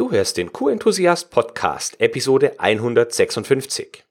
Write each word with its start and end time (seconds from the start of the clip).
Du 0.00 0.10
hörst 0.10 0.38
den 0.38 0.50
Q-Enthusiast 0.50 1.30
Podcast, 1.30 2.00
Episode 2.00 2.58
156. 2.58 4.02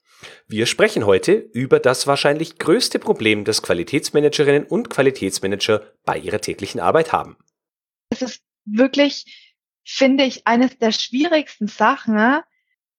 Wir 0.48 0.68
sprechen 0.68 1.08
heute 1.08 1.32
über 1.32 1.80
das 1.80 2.06
wahrscheinlich 2.06 2.60
größte 2.60 3.00
Problem, 3.00 3.44
das 3.44 3.64
Qualitätsmanagerinnen 3.64 4.66
und 4.66 4.92
Qualitätsmanager 4.92 5.82
bei 6.06 6.20
ihrer 6.20 6.42
täglichen 6.42 6.80
Arbeit 6.80 7.12
haben. 7.12 7.38
Es 8.12 8.22
ist 8.22 8.44
wirklich, 8.66 9.58
finde 9.84 10.26
ich, 10.26 10.46
eines 10.46 10.78
der 10.78 10.92
schwierigsten 10.92 11.68
Sachen, 11.68 12.44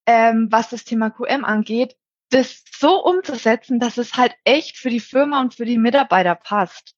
ähm, 0.07 0.49
was 0.51 0.71
das 0.71 0.83
Thema 0.83 1.11
QM 1.11 1.45
angeht, 1.45 1.97
das 2.31 2.65
so 2.77 3.05
umzusetzen, 3.05 3.79
dass 3.79 3.99
es 3.99 4.15
halt 4.15 4.35
echt 4.43 4.77
für 4.77 4.91
die 4.91 4.99
Firma 4.99 5.41
und 5.41 5.55
für 5.55 5.65
die 5.65 5.79
Mitarbeiter 5.79 6.35
passt. 6.35 6.97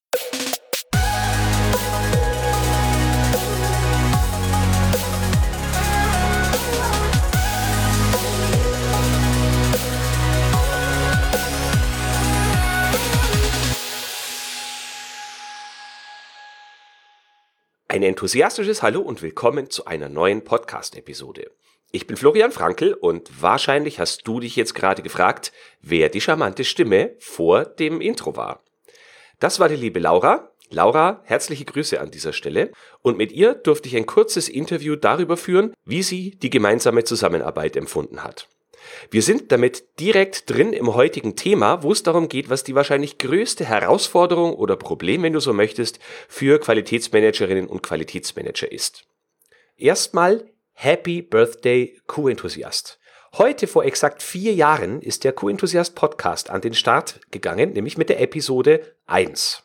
Ein 17.93 18.05
enthusiastisches 18.05 18.83
Hallo 18.83 19.03
und 19.03 19.21
willkommen 19.21 19.69
zu 19.69 19.85
einer 19.85 20.09
neuen 20.09 20.45
Podcast-Episode. 20.45 21.51
Ich 21.91 22.07
bin 22.07 22.17
Florian 22.17 22.51
Frankl 22.51 22.95
und 22.95 23.43
wahrscheinlich 23.43 24.01
hast 24.01 24.27
du 24.27 24.41
dich 24.41 24.57
jetzt 24.57 24.75
gerade 24.75 25.03
gefragt, 25.03 25.53
wer 25.83 26.09
die 26.09 26.23
charmante 26.23 26.65
Stimme 26.65 27.15
vor 27.19 27.67
dem 27.67 28.01
Intro 28.01 28.35
war. 28.35 28.63
Das 29.41 29.61
war 29.61 29.69
die 29.69 29.77
liebe 29.77 29.99
Laura. 30.01 30.53
Laura, 30.71 31.21
herzliche 31.25 31.67
Grüße 31.67 32.01
an 32.01 32.11
dieser 32.11 32.33
Stelle. 32.33 32.73
Und 33.03 33.19
mit 33.19 33.31
ihr 33.31 33.53
durfte 33.53 33.91
ich 33.91 33.97
ein 33.99 34.07
kurzes 34.07 34.49
Interview 34.49 34.97
darüber 34.97 35.37
führen, 35.37 35.75
wie 35.85 36.03
sie 36.03 36.31
die 36.31 36.49
gemeinsame 36.49 37.05
Zusammenarbeit 37.05 37.77
empfunden 37.77 38.25
hat. 38.25 38.49
Wir 39.11 39.23
sind 39.23 39.53
damit 39.53 40.01
direkt 40.01 40.51
drin 40.51 40.73
im 40.73 40.95
heutigen 40.95 41.37
Thema, 41.37 41.83
wo 41.83 41.93
es 41.93 42.03
darum 42.03 42.29
geht, 42.29 42.51
was 42.51 42.65
die 42.65 42.75
wahrscheinlich 42.75 43.19
größte 43.19 43.65
Herausforderung 43.65 44.55
oder 44.55 44.77
Problem, 44.77 45.23
wenn 45.23 45.33
du 45.33 45.41
so 45.41 45.53
möchtest, 45.53 45.99
für 46.29 46.59
Qualitätsmanagerinnen 46.59 47.67
und 47.67 47.83
Qualitätsmanager 47.83 48.71
ist. 48.71 49.05
Erstmal 49.77 50.45
Happy 50.73 51.23
Birthday 51.23 51.99
Q-Enthusiast. 52.07 52.99
Heute 53.39 53.67
vor 53.67 53.85
exakt 53.85 54.23
vier 54.23 54.53
Jahren 54.53 55.01
ist 55.01 55.25
der 55.25 55.33
Q-Enthusiast 55.33 55.95
Podcast 55.95 56.51
an 56.51 56.61
den 56.61 56.75
Start 56.75 57.21
gegangen, 57.31 57.73
nämlich 57.73 57.97
mit 57.97 58.09
der 58.11 58.21
Episode 58.21 58.95
1. 59.07 59.63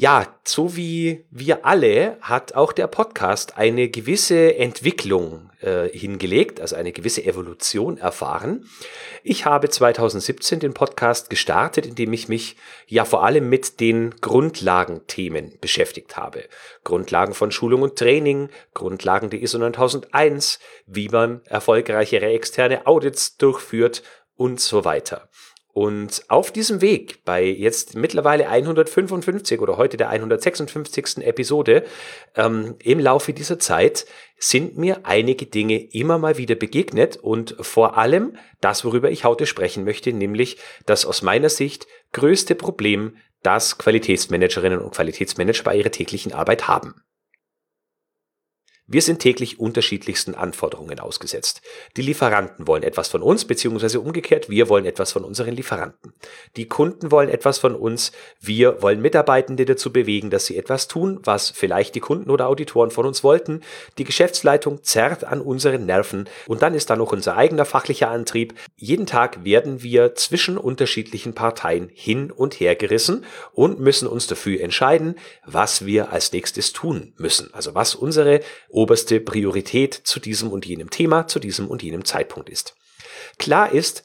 Ja, 0.00 0.32
so 0.44 0.76
wie 0.76 1.24
wir 1.32 1.66
alle 1.66 2.18
hat 2.20 2.54
auch 2.54 2.70
der 2.70 2.86
Podcast 2.86 3.58
eine 3.58 3.88
gewisse 3.88 4.54
Entwicklung 4.54 5.50
äh, 5.60 5.88
hingelegt, 5.88 6.60
also 6.60 6.76
eine 6.76 6.92
gewisse 6.92 7.24
Evolution 7.24 7.98
erfahren. 7.98 8.64
Ich 9.24 9.44
habe 9.44 9.68
2017 9.68 10.60
den 10.60 10.72
Podcast 10.72 11.30
gestartet, 11.30 11.84
indem 11.84 12.12
ich 12.12 12.28
mich 12.28 12.54
ja 12.86 13.04
vor 13.04 13.24
allem 13.24 13.48
mit 13.48 13.80
den 13.80 14.14
Grundlagenthemen 14.20 15.58
beschäftigt 15.60 16.16
habe. 16.16 16.44
Grundlagen 16.84 17.34
von 17.34 17.50
Schulung 17.50 17.82
und 17.82 17.96
Training, 17.96 18.50
Grundlagen 18.74 19.30
der 19.30 19.42
ISO 19.42 19.58
9001, 19.58 20.60
wie 20.86 21.08
man 21.08 21.40
erfolgreichere 21.46 22.26
externe 22.26 22.86
Audits 22.86 23.36
durchführt 23.36 24.04
und 24.36 24.60
so 24.60 24.84
weiter. 24.84 25.27
Und 25.78 26.24
auf 26.26 26.50
diesem 26.50 26.80
Weg, 26.80 27.24
bei 27.24 27.44
jetzt 27.44 27.94
mittlerweile 27.94 28.48
155 28.48 29.60
oder 29.60 29.76
heute 29.76 29.96
der 29.96 30.08
156. 30.08 31.18
Episode, 31.18 31.84
ähm, 32.34 32.74
im 32.82 32.98
Laufe 32.98 33.32
dieser 33.32 33.60
Zeit 33.60 34.04
sind 34.38 34.76
mir 34.76 35.02
einige 35.04 35.46
Dinge 35.46 35.78
immer 35.94 36.18
mal 36.18 36.36
wieder 36.36 36.56
begegnet 36.56 37.18
und 37.18 37.54
vor 37.60 37.96
allem 37.96 38.36
das, 38.60 38.84
worüber 38.84 39.12
ich 39.12 39.22
heute 39.22 39.46
sprechen 39.46 39.84
möchte, 39.84 40.12
nämlich 40.12 40.58
das 40.84 41.06
aus 41.06 41.22
meiner 41.22 41.48
Sicht 41.48 41.86
größte 42.12 42.56
Problem, 42.56 43.16
das 43.44 43.78
Qualitätsmanagerinnen 43.78 44.80
und 44.80 44.92
Qualitätsmanager 44.92 45.62
bei 45.62 45.76
ihrer 45.76 45.92
täglichen 45.92 46.32
Arbeit 46.32 46.66
haben. 46.66 46.96
Wir 48.90 49.02
sind 49.02 49.18
täglich 49.18 49.60
unterschiedlichsten 49.60 50.34
Anforderungen 50.34 50.98
ausgesetzt. 50.98 51.60
Die 51.98 52.02
Lieferanten 52.02 52.66
wollen 52.66 52.82
etwas 52.82 53.08
von 53.08 53.20
uns, 53.20 53.44
beziehungsweise 53.44 54.00
umgekehrt, 54.00 54.48
wir 54.48 54.70
wollen 54.70 54.86
etwas 54.86 55.12
von 55.12 55.24
unseren 55.24 55.54
Lieferanten. 55.54 56.14
Die 56.56 56.68
Kunden 56.68 57.10
wollen 57.10 57.28
etwas 57.28 57.58
von 57.58 57.74
uns, 57.74 58.12
wir 58.40 58.80
wollen 58.80 59.02
Mitarbeitende 59.02 59.66
dazu 59.66 59.92
bewegen, 59.92 60.30
dass 60.30 60.46
sie 60.46 60.56
etwas 60.56 60.88
tun, 60.88 61.20
was 61.22 61.50
vielleicht 61.50 61.96
die 61.96 62.00
Kunden 62.00 62.30
oder 62.30 62.46
Auditoren 62.48 62.90
von 62.90 63.04
uns 63.04 63.22
wollten. 63.22 63.60
Die 63.98 64.04
Geschäftsleitung 64.04 64.82
zerrt 64.82 65.22
an 65.22 65.42
unseren 65.42 65.84
Nerven 65.84 66.26
und 66.46 66.62
dann 66.62 66.72
ist 66.72 66.88
da 66.88 66.96
noch 66.96 67.12
unser 67.12 67.36
eigener 67.36 67.66
fachlicher 67.66 68.10
Antrieb. 68.10 68.54
Jeden 68.76 69.04
Tag 69.04 69.44
werden 69.44 69.82
wir 69.82 70.14
zwischen 70.14 70.56
unterschiedlichen 70.56 71.34
Parteien 71.34 71.90
hin 71.92 72.30
und 72.30 72.54
her 72.58 72.74
gerissen 72.74 73.26
und 73.52 73.80
müssen 73.80 74.08
uns 74.08 74.28
dafür 74.28 74.62
entscheiden, 74.62 75.16
was 75.44 75.84
wir 75.84 76.10
als 76.10 76.32
nächstes 76.32 76.72
tun 76.72 77.12
müssen. 77.18 77.52
Also 77.52 77.74
was 77.74 77.94
unsere 77.94 78.40
oberste 78.78 79.18
Priorität 79.18 79.92
zu 79.92 80.20
diesem 80.20 80.52
und 80.52 80.64
jenem 80.64 80.88
Thema, 80.88 81.26
zu 81.26 81.40
diesem 81.40 81.66
und 81.66 81.82
jenem 81.82 82.04
Zeitpunkt 82.04 82.48
ist. 82.48 82.76
Klar 83.36 83.72
ist, 83.72 84.04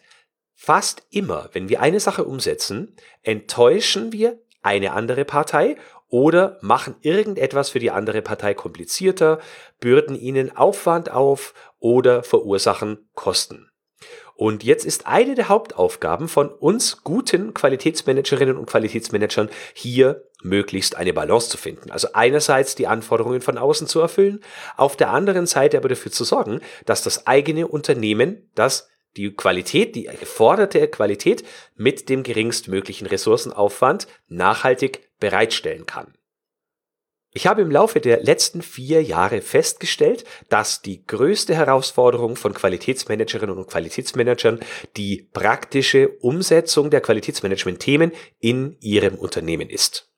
fast 0.56 1.04
immer, 1.12 1.50
wenn 1.54 1.70
wir 1.70 1.80
eine 1.80 2.00
Sache 2.00 2.24
umsetzen, 2.24 2.96
enttäuschen 3.22 4.12
wir 4.12 4.42
eine 4.64 4.94
andere 4.94 5.26
Partei 5.26 5.76
oder 6.08 6.58
machen 6.62 6.96
irgendetwas 7.02 7.70
für 7.70 7.80
die 7.80 7.92
andere 7.92 8.24
Partei 8.24 8.56
komplizierter, 8.56 9.40
bürden 9.80 10.16
ihnen 10.16 10.56
Aufwand 10.56 11.12
auf 11.12 11.54
oder 11.78 12.24
verursachen 12.24 13.10
Kosten. 13.14 13.70
Und 14.36 14.64
jetzt 14.64 14.86
ist 14.86 15.08
eine 15.08 15.36
der 15.36 15.50
Hauptaufgaben 15.50 16.28
von 16.28 16.50
uns 16.50 17.04
guten 17.04 17.54
Qualitätsmanagerinnen 17.54 18.58
und 18.58 18.66
Qualitätsmanagern 18.66 19.50
hier 19.74 20.24
möglichst 20.42 20.96
eine 20.96 21.14
Balance 21.14 21.50
zu 21.50 21.58
finden. 21.58 21.92
Also 21.92 22.10
einerseits 22.14 22.76
die 22.76 22.88
Anforderungen 22.88 23.42
von 23.42 23.58
außen 23.58 23.88
zu 23.88 24.00
erfüllen, 24.00 24.42
auf 24.76 24.98
der 24.98 25.12
anderen 25.12 25.46
Seite 25.46 25.78
aber 25.78 25.90
dafür 25.90 26.12
zu 26.12 26.24
sorgen, 26.24 26.62
dass 26.86 27.04
das 27.04 27.28
eigene 27.28 27.68
Unternehmen 27.68 28.50
das 28.56 28.90
die 29.16 29.32
Qualität, 29.32 29.96
die 29.96 30.04
geforderte 30.20 30.88
Qualität 30.88 31.44
mit 31.76 32.10
dem 32.10 32.24
geringstmöglichen 32.24 33.08
Ressourcenaufwand 33.08 34.08
nachhaltig 34.28 35.10
bereitstellen 35.20 35.86
kann. 35.86 36.14
Ich 37.36 37.48
habe 37.48 37.64
im 37.64 37.72
Laufe 37.72 38.00
der 38.00 38.22
letzten 38.22 38.62
vier 38.62 39.02
Jahre 39.02 39.42
festgestellt, 39.42 40.24
dass 40.50 40.84
die 40.84 41.06
größte 41.06 41.56
Herausforderung 41.56 42.36
von 42.36 42.54
Qualitätsmanagerinnen 42.54 43.58
und 43.58 43.68
Qualitätsmanagern 43.68 44.60
die 44.98 45.28
praktische 45.34 46.10
Umsetzung 46.20 46.92
der 46.92 47.02
Qualitätsmanagement-Themen 47.02 48.12
in 48.40 48.78
ihrem 48.82 49.16
Unternehmen 49.16 49.70
ist. 49.70 50.13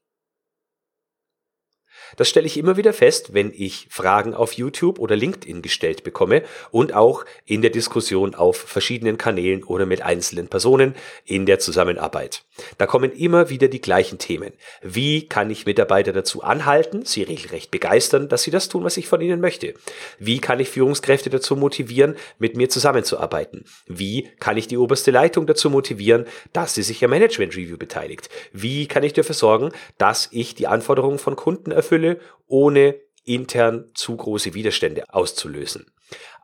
Das 2.15 2.29
stelle 2.29 2.45
ich 2.45 2.57
immer 2.57 2.77
wieder 2.77 2.93
fest, 2.93 3.33
wenn 3.33 3.51
ich 3.55 3.87
Fragen 3.89 4.33
auf 4.33 4.53
YouTube 4.53 4.99
oder 4.99 5.15
LinkedIn 5.15 5.61
gestellt 5.61 6.03
bekomme 6.03 6.43
und 6.71 6.93
auch 6.93 7.25
in 7.45 7.61
der 7.61 7.71
Diskussion 7.71 8.35
auf 8.35 8.57
verschiedenen 8.57 9.17
Kanälen 9.17 9.63
oder 9.63 9.85
mit 9.85 10.01
einzelnen 10.01 10.47
Personen 10.47 10.95
in 11.25 11.45
der 11.45 11.59
Zusammenarbeit. 11.59 12.43
Da 12.77 12.85
kommen 12.85 13.11
immer 13.11 13.49
wieder 13.49 13.67
die 13.67 13.81
gleichen 13.81 14.17
Themen. 14.17 14.53
Wie 14.81 15.27
kann 15.27 15.49
ich 15.49 15.65
Mitarbeiter 15.65 16.13
dazu 16.13 16.41
anhalten, 16.43 17.05
sie 17.05 17.23
regelrecht 17.23 17.71
begeistern, 17.71 18.29
dass 18.29 18.43
sie 18.43 18.51
das 18.51 18.69
tun, 18.69 18.83
was 18.83 18.97
ich 18.97 19.07
von 19.07 19.21
ihnen 19.21 19.41
möchte? 19.41 19.73
Wie 20.19 20.39
kann 20.39 20.59
ich 20.59 20.69
Führungskräfte 20.69 21.29
dazu 21.29 21.55
motivieren, 21.55 22.15
mit 22.39 22.55
mir 22.55 22.69
zusammenzuarbeiten? 22.69 23.65
Wie 23.87 24.29
kann 24.39 24.57
ich 24.57 24.67
die 24.67 24.77
oberste 24.77 25.11
Leitung 25.11 25.47
dazu 25.47 25.69
motivieren, 25.69 26.25
dass 26.53 26.75
sie 26.75 26.83
sich 26.83 27.03
am 27.03 27.09
Management 27.09 27.55
Review 27.55 27.77
beteiligt? 27.77 28.29
Wie 28.53 28.87
kann 28.87 29.03
ich 29.03 29.13
dafür 29.13 29.35
sorgen, 29.35 29.71
dass 29.97 30.29
ich 30.31 30.55
die 30.55 30.67
Anforderungen 30.67 31.19
von 31.19 31.35
Kunden 31.35 31.71
erfülle? 31.71 32.04
Fülle, 32.05 32.19
ohne 32.47 32.95
intern 33.23 33.89
zu 33.95 34.15
große 34.15 34.53
Widerstände 34.53 35.03
auszulösen. 35.09 35.91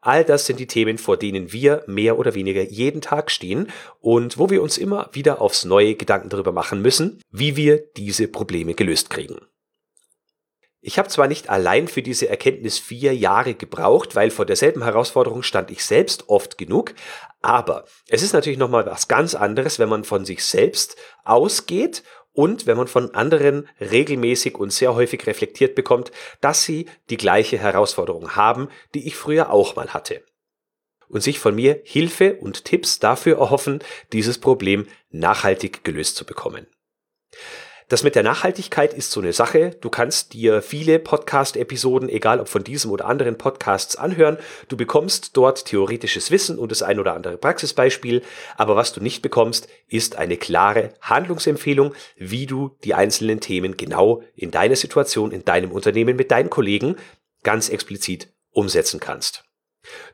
All 0.01 0.25
das 0.25 0.47
sind 0.47 0.59
die 0.59 0.65
Themen, 0.65 0.97
vor 0.97 1.15
denen 1.15 1.53
wir 1.53 1.83
mehr 1.85 2.17
oder 2.17 2.33
weniger 2.33 2.63
jeden 2.63 3.01
Tag 3.01 3.29
stehen 3.29 3.69
und 3.99 4.39
wo 4.39 4.49
wir 4.49 4.63
uns 4.63 4.79
immer 4.79 5.11
wieder 5.13 5.41
aufs 5.41 5.63
neue 5.63 5.93
Gedanken 5.93 6.29
darüber 6.29 6.51
machen 6.51 6.81
müssen, 6.81 7.21
wie 7.29 7.55
wir 7.55 7.77
diese 7.95 8.27
Probleme 8.27 8.73
gelöst 8.73 9.11
kriegen. 9.11 9.37
Ich 10.83 10.97
habe 10.97 11.09
zwar 11.09 11.27
nicht 11.27 11.51
allein 11.51 11.87
für 11.87 12.01
diese 12.01 12.27
Erkenntnis 12.27 12.79
vier 12.79 13.15
Jahre 13.15 13.53
gebraucht, 13.53 14.15
weil 14.15 14.31
vor 14.31 14.47
derselben 14.47 14.83
Herausforderung 14.83 15.43
stand 15.43 15.69
ich 15.69 15.85
selbst 15.85 16.27
oft 16.29 16.57
genug, 16.57 16.95
aber 17.43 17.85
es 18.07 18.23
ist 18.23 18.33
natürlich 18.33 18.57
nochmal 18.57 18.87
was 18.87 19.07
ganz 19.07 19.35
anderes, 19.35 19.77
wenn 19.77 19.89
man 19.89 20.03
von 20.03 20.25
sich 20.25 20.43
selbst 20.43 20.95
ausgeht 21.23 22.01
und 22.33 22.65
wenn 22.65 22.77
man 22.77 22.87
von 22.87 23.13
anderen 23.13 23.67
regelmäßig 23.79 24.57
und 24.57 24.71
sehr 24.71 24.95
häufig 24.95 25.27
reflektiert 25.27 25.75
bekommt, 25.75 26.11
dass 26.39 26.63
sie 26.63 26.87
die 27.09 27.17
gleiche 27.17 27.57
Herausforderung 27.57 28.35
haben, 28.35 28.69
die 28.93 29.07
ich 29.07 29.15
früher 29.15 29.51
auch 29.51 29.75
mal 29.75 29.93
hatte. 29.93 30.23
Und 31.09 31.21
sich 31.21 31.39
von 31.39 31.55
mir 31.55 31.81
Hilfe 31.83 32.35
und 32.35 32.63
Tipps 32.63 32.99
dafür 32.99 33.37
erhoffen, 33.37 33.79
dieses 34.13 34.37
Problem 34.37 34.87
nachhaltig 35.09 35.83
gelöst 35.83 36.15
zu 36.15 36.25
bekommen. 36.25 36.67
Das 37.91 38.03
mit 38.03 38.15
der 38.15 38.23
Nachhaltigkeit 38.23 38.93
ist 38.93 39.11
so 39.11 39.19
eine 39.19 39.33
Sache. 39.33 39.71
Du 39.81 39.89
kannst 39.89 40.31
dir 40.31 40.61
viele 40.61 40.97
Podcast-Episoden, 40.97 42.07
egal 42.07 42.39
ob 42.39 42.47
von 42.47 42.63
diesem 42.63 42.89
oder 42.89 43.03
anderen 43.03 43.37
Podcasts, 43.37 43.97
anhören. 43.97 44.37
Du 44.69 44.77
bekommst 44.77 45.35
dort 45.35 45.65
theoretisches 45.65 46.31
Wissen 46.31 46.57
und 46.57 46.71
das 46.71 46.83
ein 46.83 47.01
oder 47.01 47.13
andere 47.15 47.35
Praxisbeispiel. 47.35 48.21
Aber 48.55 48.77
was 48.77 48.93
du 48.93 49.01
nicht 49.01 49.21
bekommst, 49.21 49.67
ist 49.89 50.15
eine 50.15 50.37
klare 50.37 50.93
Handlungsempfehlung, 51.01 51.93
wie 52.15 52.45
du 52.45 52.77
die 52.85 52.93
einzelnen 52.93 53.41
Themen 53.41 53.75
genau 53.75 54.23
in 54.37 54.51
deiner 54.51 54.77
Situation, 54.77 55.31
in 55.31 55.43
deinem 55.43 55.73
Unternehmen 55.73 56.15
mit 56.15 56.31
deinen 56.31 56.49
Kollegen 56.49 56.95
ganz 57.43 57.67
explizit 57.67 58.31
umsetzen 58.51 59.01
kannst. 59.01 59.43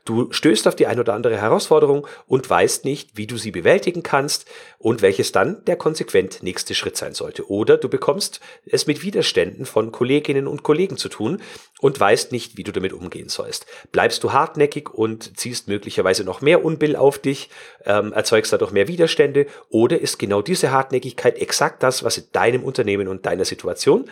Du 0.04 0.32
stößt 0.32 0.66
auf 0.66 0.76
die 0.76 0.86
ein 0.86 0.98
oder 0.98 1.12
andere 1.12 1.36
Herausforderung 1.36 2.06
und 2.26 2.48
weißt 2.48 2.84
nicht, 2.84 3.16
wie 3.16 3.26
du 3.26 3.36
sie 3.36 3.50
bewältigen 3.50 4.02
kannst 4.02 4.46
und 4.78 5.02
welches 5.02 5.32
dann 5.32 5.64
der 5.66 5.76
konsequent 5.76 6.42
nächste 6.42 6.74
Schritt 6.74 6.96
sein 6.96 7.12
sollte. 7.12 7.50
Oder 7.50 7.76
du 7.76 7.88
bekommst 7.88 8.40
es 8.64 8.86
mit 8.86 9.02
Widerständen 9.02 9.66
von 9.66 9.92
Kolleginnen 9.92 10.46
und 10.46 10.62
Kollegen 10.62 10.96
zu 10.96 11.08
tun 11.08 11.42
und 11.80 12.00
weißt 12.00 12.32
nicht, 12.32 12.56
wie 12.56 12.64
du 12.64 12.72
damit 12.72 12.94
umgehen 12.94 13.28
sollst. 13.28 13.66
Bleibst 13.92 14.24
du 14.24 14.32
hartnäckig 14.32 14.90
und 14.90 15.38
ziehst 15.38 15.68
möglicherweise 15.68 16.24
noch 16.24 16.40
mehr 16.40 16.64
Unbill 16.64 16.96
auf 16.96 17.18
dich, 17.18 17.50
ähm, 17.84 18.12
erzeugst 18.12 18.52
dadurch 18.52 18.72
mehr 18.72 18.88
Widerstände 18.88 19.46
oder 19.68 20.00
ist 20.00 20.18
genau 20.18 20.40
diese 20.40 20.70
Hartnäckigkeit 20.70 21.38
exakt 21.38 21.82
das, 21.82 22.02
was 22.02 22.16
in 22.16 22.24
deinem 22.32 22.64
Unternehmen 22.64 23.08
und 23.08 23.26
deiner 23.26 23.44
Situation 23.44 24.10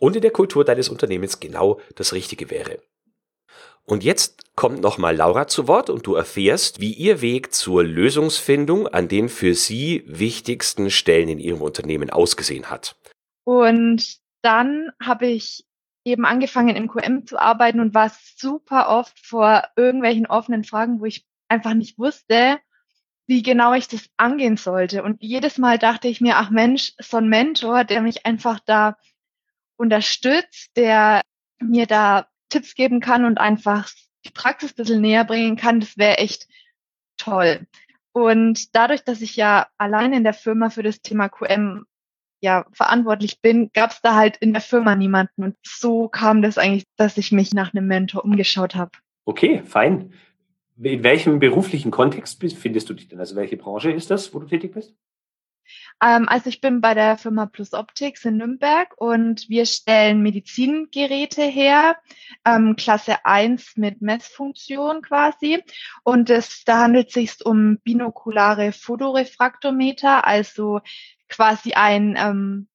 und 0.00 0.16
in 0.16 0.22
der 0.22 0.30
Kultur 0.30 0.64
deines 0.64 0.88
Unternehmens 0.88 1.40
genau 1.40 1.80
das 1.94 2.14
Richtige 2.14 2.50
wäre. 2.50 2.78
Und 3.86 4.02
jetzt 4.02 4.56
kommt 4.56 4.80
nochmal 4.80 5.16
Laura 5.16 5.46
zu 5.46 5.68
Wort 5.68 5.90
und 5.90 6.06
du 6.06 6.14
erfährst, 6.14 6.80
wie 6.80 6.92
ihr 6.92 7.20
Weg 7.20 7.52
zur 7.52 7.84
Lösungsfindung 7.84 8.88
an 8.88 9.08
den 9.08 9.28
für 9.28 9.54
sie 9.54 10.04
wichtigsten 10.06 10.90
Stellen 10.90 11.28
in 11.28 11.38
ihrem 11.38 11.60
Unternehmen 11.60 12.10
ausgesehen 12.10 12.70
hat. 12.70 12.96
Und 13.44 14.18
dann 14.42 14.90
habe 15.02 15.26
ich 15.26 15.66
eben 16.04 16.24
angefangen 16.24 16.76
im 16.76 16.88
QM 16.88 17.26
zu 17.26 17.38
arbeiten 17.38 17.80
und 17.80 17.94
war 17.94 18.12
super 18.36 18.88
oft 18.88 19.18
vor 19.18 19.64
irgendwelchen 19.76 20.26
offenen 20.26 20.64
Fragen, 20.64 21.00
wo 21.00 21.06
ich 21.06 21.26
einfach 21.48 21.74
nicht 21.74 21.98
wusste, 21.98 22.58
wie 23.26 23.42
genau 23.42 23.72
ich 23.74 23.88
das 23.88 24.08
angehen 24.16 24.56
sollte. 24.56 25.02
Und 25.02 25.22
jedes 25.22 25.58
Mal 25.58 25.78
dachte 25.78 26.08
ich 26.08 26.20
mir, 26.20 26.36
ach 26.36 26.50
Mensch, 26.50 26.92
so 26.98 27.16
ein 27.16 27.28
Mentor, 27.28 27.84
der 27.84 28.02
mich 28.02 28.26
einfach 28.26 28.60
da 28.60 28.96
unterstützt, 29.76 30.70
der 30.76 31.22
mir 31.58 31.86
da 31.86 32.26
Tipps 32.54 32.74
geben 32.76 33.00
kann 33.00 33.24
und 33.24 33.38
einfach 33.38 33.90
die 34.24 34.30
Praxis 34.30 34.72
ein 34.72 34.76
bisschen 34.76 35.00
näher 35.00 35.24
bringen 35.24 35.56
kann, 35.56 35.80
das 35.80 35.98
wäre 35.98 36.18
echt 36.18 36.46
toll. 37.16 37.66
Und 38.12 38.76
dadurch, 38.76 39.02
dass 39.02 39.22
ich 39.22 39.34
ja 39.34 39.66
allein 39.76 40.12
in 40.12 40.22
der 40.22 40.34
Firma 40.34 40.70
für 40.70 40.84
das 40.84 41.02
Thema 41.02 41.28
QM 41.28 41.84
ja 42.40 42.64
verantwortlich 42.72 43.40
bin, 43.40 43.70
gab 43.72 43.90
es 43.90 44.00
da 44.02 44.14
halt 44.14 44.36
in 44.36 44.52
der 44.52 44.62
Firma 44.62 44.94
niemanden. 44.94 45.42
Und 45.42 45.56
so 45.66 46.08
kam 46.08 46.42
das 46.42 46.58
eigentlich, 46.58 46.84
dass 46.96 47.18
ich 47.18 47.32
mich 47.32 47.52
nach 47.52 47.74
einem 47.74 47.88
Mentor 47.88 48.24
umgeschaut 48.24 48.76
habe. 48.76 48.92
Okay, 49.24 49.62
fein. 49.64 50.12
In 50.80 51.02
welchem 51.02 51.40
beruflichen 51.40 51.90
Kontext 51.90 52.40
findest 52.54 52.88
du 52.88 52.94
dich 52.94 53.08
denn? 53.08 53.18
Also 53.18 53.34
welche 53.34 53.56
Branche 53.56 53.90
ist 53.90 54.10
das, 54.10 54.32
wo 54.32 54.38
du 54.38 54.46
tätig 54.46 54.74
bist? 54.74 54.94
Ähm, 56.02 56.28
also 56.28 56.48
ich 56.48 56.60
bin 56.60 56.80
bei 56.80 56.94
der 56.94 57.16
Firma 57.16 57.46
Plus 57.46 57.72
Optics 57.72 58.24
in 58.24 58.36
Nürnberg 58.36 58.94
und 58.96 59.48
wir 59.48 59.66
stellen 59.66 60.22
Medizingeräte 60.22 61.42
her, 61.42 61.96
ähm, 62.44 62.76
Klasse 62.76 63.24
1 63.24 63.76
mit 63.76 64.02
Messfunktion 64.02 65.02
quasi. 65.02 65.62
Und 66.02 66.30
es, 66.30 66.64
da 66.64 66.80
handelt 66.80 67.08
es 67.08 67.14
sich 67.14 67.44
um 67.44 67.78
binokulare 67.84 68.72
Photorefraktometer, 68.72 70.26
also 70.26 70.80
quasi 71.28 71.72
ein 71.72 72.16
ähm, 72.18 72.68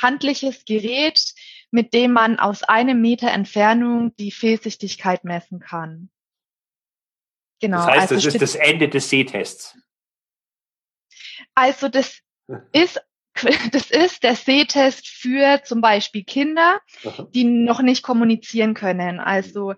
handliches 0.00 0.64
Gerät, 0.64 1.34
mit 1.70 1.94
dem 1.94 2.12
man 2.12 2.38
aus 2.38 2.62
einem 2.62 3.00
Meter 3.00 3.30
Entfernung 3.30 4.14
die 4.16 4.32
Fehlsichtigkeit 4.32 5.24
messen 5.24 5.60
kann. 5.60 6.10
Genau. 7.60 7.78
Das 7.78 7.86
heißt, 7.86 8.00
also 8.00 8.14
das 8.14 8.26
ist 8.26 8.40
das 8.40 8.54
Ende 8.54 8.88
des 8.88 9.10
Sehtests. 9.10 9.76
Also 11.54 11.88
das 11.88 12.20
ist 12.72 13.00
das 13.72 13.90
ist 13.90 14.22
der 14.22 14.34
Sehtest 14.34 15.08
für 15.08 15.62
zum 15.64 15.80
Beispiel 15.80 16.24
Kinder, 16.24 16.80
die 17.34 17.44
noch 17.44 17.80
nicht 17.80 18.02
kommunizieren 18.02 18.74
können. 18.74 19.20
Also 19.20 19.74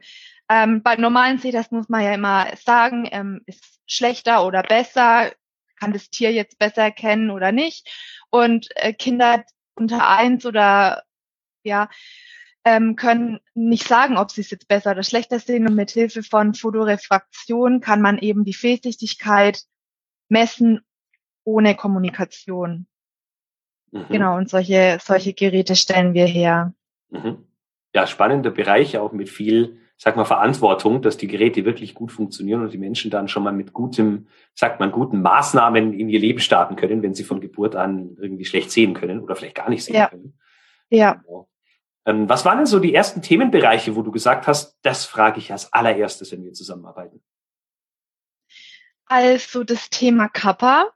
ähm, 0.48 0.82
beim 0.82 1.00
normalen 1.00 1.38
Sehtest 1.38 1.72
muss 1.72 1.88
man 1.88 2.02
ja 2.02 2.14
immer 2.14 2.48
sagen, 2.56 3.08
ähm, 3.10 3.42
ist 3.46 3.80
schlechter 3.86 4.46
oder 4.46 4.62
besser, 4.62 5.32
kann 5.78 5.92
das 5.92 6.10
Tier 6.10 6.32
jetzt 6.32 6.58
besser 6.58 6.82
erkennen 6.82 7.30
oder 7.30 7.52
nicht. 7.52 7.88
Und 8.30 8.69
äh, 8.76 8.92
Kinder 8.92 9.44
unter 9.74 10.08
eins 10.08 10.46
oder 10.46 11.02
ja 11.62 11.88
ähm, 12.64 12.96
können 12.96 13.40
nicht 13.54 13.86
sagen, 13.86 14.16
ob 14.16 14.30
sie 14.30 14.40
es 14.40 14.50
jetzt 14.50 14.69
besser 14.69 14.92
oder 14.92 15.02
schlechter 15.02 15.40
sehen. 15.40 15.66
Und 15.66 15.74
mit 15.74 15.90
Hilfe 15.90 16.22
von 16.22 16.54
Fotorefraktion 16.54 17.80
kann 17.80 18.00
man 18.00 18.19
eben 18.19 18.44
die 18.44 18.54
Fehlsichtigkeit 18.54 19.62
messen 20.28 20.80
ohne 21.44 21.75
Kommunikation. 21.75 22.87
Mhm. 23.91 24.06
Genau, 24.09 24.37
und 24.37 24.49
solche, 24.49 24.99
solche 25.03 25.33
Geräte 25.33 25.77
stellen 25.77 26.15
wir 26.15 26.27
her. 26.27 26.75
Mhm. 27.11 27.47
Ja, 27.94 28.06
spannender 28.06 28.50
Bereich, 28.50 28.97
auch 28.97 29.12
mit 29.12 29.29
viel, 29.29 29.79
sag 29.99 30.17
mal, 30.17 30.25
Verantwortung, 30.25 31.03
dass 31.03 31.19
die 31.19 31.27
Geräte 31.27 31.65
wirklich 31.65 31.94
gut 31.94 32.11
funktionieren 32.11 32.62
und 32.62 32.73
die 32.73 32.79
Menschen 32.79 33.11
dann 33.11 33.29
schon 33.29 33.43
mal 33.43 33.53
mit 33.53 33.75
gutem, 33.75 34.29
sagt 34.55 34.81
man, 34.81 34.91
guten 34.93 35.21
Maßnahmen 35.21 35.93
in 35.93 36.09
ihr 36.09 36.21
Leben 36.21 36.41
starten 36.41 36.77
können, 36.77 37.03
wenn 37.03 37.15
sie 37.15 37.25
von 37.25 37.41
Geburt 37.41 37.77
an 37.77 38.17
irgendwie 38.19 38.47
schlecht 38.47 38.71
sehen 38.71 38.94
können 38.94 39.21
oder 39.21 39.37
vielleicht 39.37 39.56
gar 39.56 39.69
nicht 39.69 39.85
sehen 39.85 39.97
ja. 39.97 40.09
können. 40.09 40.39
Ja. 40.89 41.15
Genau. 41.15 41.49
Ähm, 42.05 42.29
was 42.29 42.44
waren 42.44 42.59
denn 42.59 42.67
so 42.67 42.81
die 42.81 42.94
ersten 42.94 43.23
Themenbereiche, 43.23 43.94
wo 43.94 44.03
du 44.03 44.11
gesagt 44.11 44.47
hast, 44.47 44.79
das 44.83 45.05
frage 45.05 45.39
ich 45.39 45.53
als 45.53 45.73
allererstes, 45.73 46.33
wenn 46.33 46.43
wir 46.44 46.53
zusammenarbeiten? 46.53 47.23
Also 49.06 49.62
das 49.62 49.91
Thema 49.91 50.29
Kappa, 50.29 50.91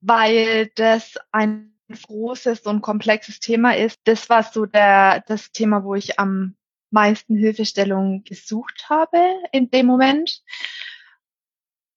weil 0.00 0.70
das 0.74 1.18
ein 1.32 1.74
großes 1.90 2.60
und 2.62 2.82
komplexes 2.82 3.40
Thema 3.40 3.76
ist. 3.76 3.98
Das 4.04 4.28
war 4.28 4.42
so 4.42 4.66
der, 4.66 5.24
das 5.26 5.52
Thema, 5.52 5.84
wo 5.84 5.94
ich 5.94 6.18
am 6.18 6.54
meisten 6.90 7.36
Hilfestellung 7.36 8.24
gesucht 8.24 8.86
habe 8.88 9.18
in 9.52 9.70
dem 9.70 9.86
Moment. 9.86 10.42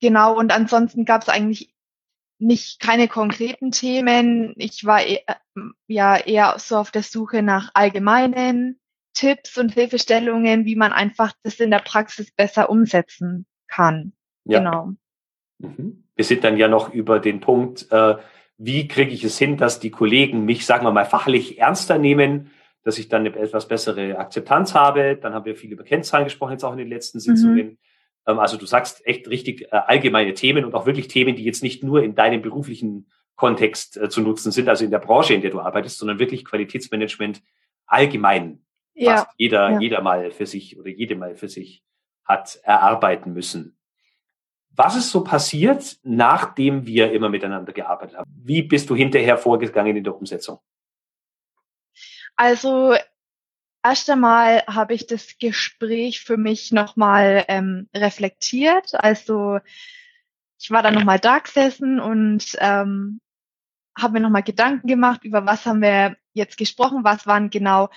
Genau, 0.01 0.37
und 0.37 0.51
ansonsten 0.51 1.05
gab 1.05 1.21
es 1.21 1.29
eigentlich 1.29 1.73
nicht 2.39 2.79
keine 2.79 3.07
konkreten 3.07 3.71
Themen. 3.71 4.53
Ich 4.57 4.85
war 4.85 5.03
eher, 5.03 5.39
ja 5.87 6.17
eher 6.17 6.55
so 6.57 6.77
auf 6.77 6.91
der 6.91 7.03
Suche 7.03 7.43
nach 7.43 7.69
allgemeinen 7.75 8.79
Tipps 9.13 9.57
und 9.57 9.73
Hilfestellungen, 9.73 10.65
wie 10.65 10.75
man 10.75 10.91
einfach 10.91 11.33
das 11.43 11.59
in 11.59 11.69
der 11.69 11.79
Praxis 11.79 12.31
besser 12.31 12.69
umsetzen 12.69 13.45
kann. 13.67 14.13
Ja. 14.45 14.59
Genau. 14.59 14.93
Mhm. 15.61 16.03
Wir 16.15 16.25
sind 16.25 16.43
dann 16.43 16.57
ja 16.57 16.67
noch 16.67 16.93
über 16.93 17.19
den 17.19 17.39
Punkt, 17.39 17.91
äh, 17.91 18.15
wie 18.57 18.87
kriege 18.87 19.11
ich 19.11 19.23
es 19.23 19.37
hin, 19.37 19.57
dass 19.57 19.79
die 19.79 19.89
Kollegen 19.89 20.45
mich, 20.45 20.65
sagen 20.65 20.85
wir 20.85 20.91
mal, 20.91 21.05
fachlich 21.05 21.57
ernster 21.57 21.97
nehmen, 21.97 22.51
dass 22.83 22.99
ich 22.99 23.09
dann 23.09 23.25
eine 23.25 23.35
etwas 23.35 23.67
bessere 23.67 24.17
Akzeptanz 24.17 24.75
habe. 24.75 25.17
Dann 25.17 25.33
haben 25.33 25.45
wir 25.45 25.55
viel 25.55 25.71
über 25.71 25.83
Kennzahlen 25.83 26.25
gesprochen, 26.25 26.53
jetzt 26.53 26.63
auch 26.63 26.71
in 26.71 26.77
den 26.77 26.87
letzten 26.87 27.17
mhm. 27.17 27.21
Sitzungen. 27.21 27.67
Mhm. 27.67 27.77
Ähm, 28.27 28.39
also 28.39 28.57
du 28.57 28.65
sagst 28.65 29.05
echt 29.05 29.27
richtig 29.29 29.63
äh, 29.63 29.67
allgemeine 29.71 30.33
Themen 30.33 30.65
und 30.65 30.75
auch 30.75 30.85
wirklich 30.85 31.07
Themen, 31.07 31.35
die 31.35 31.43
jetzt 31.43 31.63
nicht 31.63 31.83
nur 31.83 32.03
in 32.03 32.15
deinem 32.15 32.41
beruflichen 32.41 33.09
Kontext 33.35 33.97
äh, 33.97 34.09
zu 34.09 34.21
nutzen 34.21 34.51
sind, 34.51 34.69
also 34.69 34.85
in 34.85 34.91
der 34.91 34.99
Branche, 34.99 35.33
in 35.33 35.41
der 35.41 35.51
du 35.51 35.59
arbeitest, 35.59 35.97
sondern 35.97 36.19
wirklich 36.19 36.45
Qualitätsmanagement 36.45 37.41
allgemein. 37.87 38.63
Ja. 38.93 39.27
Jeder, 39.37 39.71
ja. 39.71 39.79
jeder 39.79 40.01
mal 40.01 40.31
für 40.31 40.45
sich 40.45 40.77
oder 40.77 40.89
jede 40.89 41.15
mal 41.15 41.35
für 41.35 41.49
sich 41.49 41.83
hat 42.23 42.59
erarbeiten 42.63 43.33
müssen. 43.33 43.77
Was 44.83 44.95
ist 44.95 45.11
so 45.11 45.23
passiert, 45.23 45.99
nachdem 46.01 46.87
wir 46.87 47.11
immer 47.11 47.29
miteinander 47.29 47.71
gearbeitet 47.71 48.17
haben? 48.17 48.31
Wie 48.35 48.63
bist 48.63 48.89
du 48.89 48.95
hinterher 48.95 49.37
vorgegangen 49.37 49.95
in 49.95 50.03
der 50.03 50.15
Umsetzung? 50.15 50.57
Also 52.35 52.95
erst 53.83 54.09
einmal 54.09 54.63
habe 54.65 54.95
ich 54.95 55.05
das 55.05 55.37
Gespräch 55.37 56.21
für 56.21 56.35
mich 56.35 56.71
nochmal 56.71 57.45
ähm, 57.47 57.89
reflektiert. 57.93 58.95
Also 58.95 59.59
ich 60.59 60.71
war 60.71 60.81
dann 60.81 60.95
nochmal 60.95 61.19
da 61.19 61.37
gesessen 61.37 61.99
und 61.99 62.57
ähm, 62.57 63.21
habe 63.95 64.13
mir 64.13 64.21
nochmal 64.21 64.41
Gedanken 64.41 64.87
gemacht, 64.87 65.23
über 65.23 65.45
was 65.45 65.67
haben 65.67 65.83
wir 65.83 66.17
jetzt 66.33 66.57
gesprochen, 66.57 67.03
was 67.03 67.27
waren 67.27 67.51
genau 67.51 67.91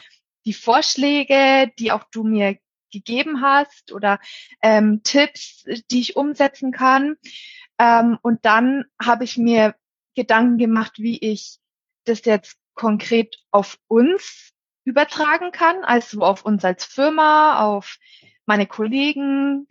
die 0.45 0.53
Vorschläge, 0.53 1.73
die 1.79 1.93
auch 1.93 2.05
du 2.13 2.25
mir 2.25 2.59
gegeben 2.95 3.43
hast 3.43 3.93
oder 3.93 4.19
ähm, 4.63 5.03
Tipps, 5.03 5.65
die 5.91 6.01
ich 6.01 6.17
umsetzen 6.17 6.73
kann. 6.73 7.17
Ähm, 7.79 8.19
und 8.23 8.45
dann 8.45 8.85
habe 9.03 9.25
ich 9.25 9.37
mir 9.37 9.75
Gedanken 10.15 10.59
gemacht, 10.59 10.95
wie 10.99 11.19
ich 11.19 11.59
das 12.05 12.25
jetzt 12.25 12.57
konkret 12.75 13.37
auf 13.51 13.79
uns 13.89 14.53
übertragen 14.85 15.51
kann, 15.51 15.83
also 15.85 16.21
auf 16.21 16.45
uns 16.45 16.65
als 16.65 16.85
Firma, 16.85 17.65
auf 17.65 17.99
meine 18.47 18.67
Kollegen. 18.67 19.67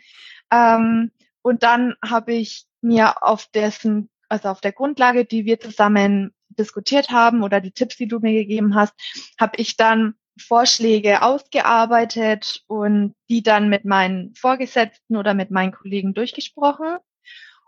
Ähm, 0.51 1.11
und 1.41 1.63
dann 1.63 1.95
habe 2.03 2.33
ich 2.33 2.65
mir 2.81 3.23
auf 3.23 3.47
dessen, 3.47 4.09
also 4.29 4.49
auf 4.49 4.61
der 4.61 4.71
Grundlage, 4.71 5.25
die 5.25 5.45
wir 5.45 5.59
zusammen 5.59 6.33
diskutiert 6.49 7.09
haben 7.09 7.43
oder 7.43 7.61
die 7.61 7.71
Tipps, 7.71 7.97
die 7.97 8.07
du 8.07 8.19
mir 8.19 8.33
gegeben 8.33 8.75
hast, 8.75 8.93
habe 9.39 9.57
ich 9.57 9.77
dann 9.77 10.15
Vorschläge 10.39 11.21
ausgearbeitet 11.21 12.63
und 12.67 13.15
die 13.29 13.43
dann 13.43 13.69
mit 13.69 13.85
meinen 13.85 14.33
Vorgesetzten 14.35 15.15
oder 15.15 15.33
mit 15.33 15.51
meinen 15.51 15.71
Kollegen 15.71 16.13
durchgesprochen. 16.13 16.97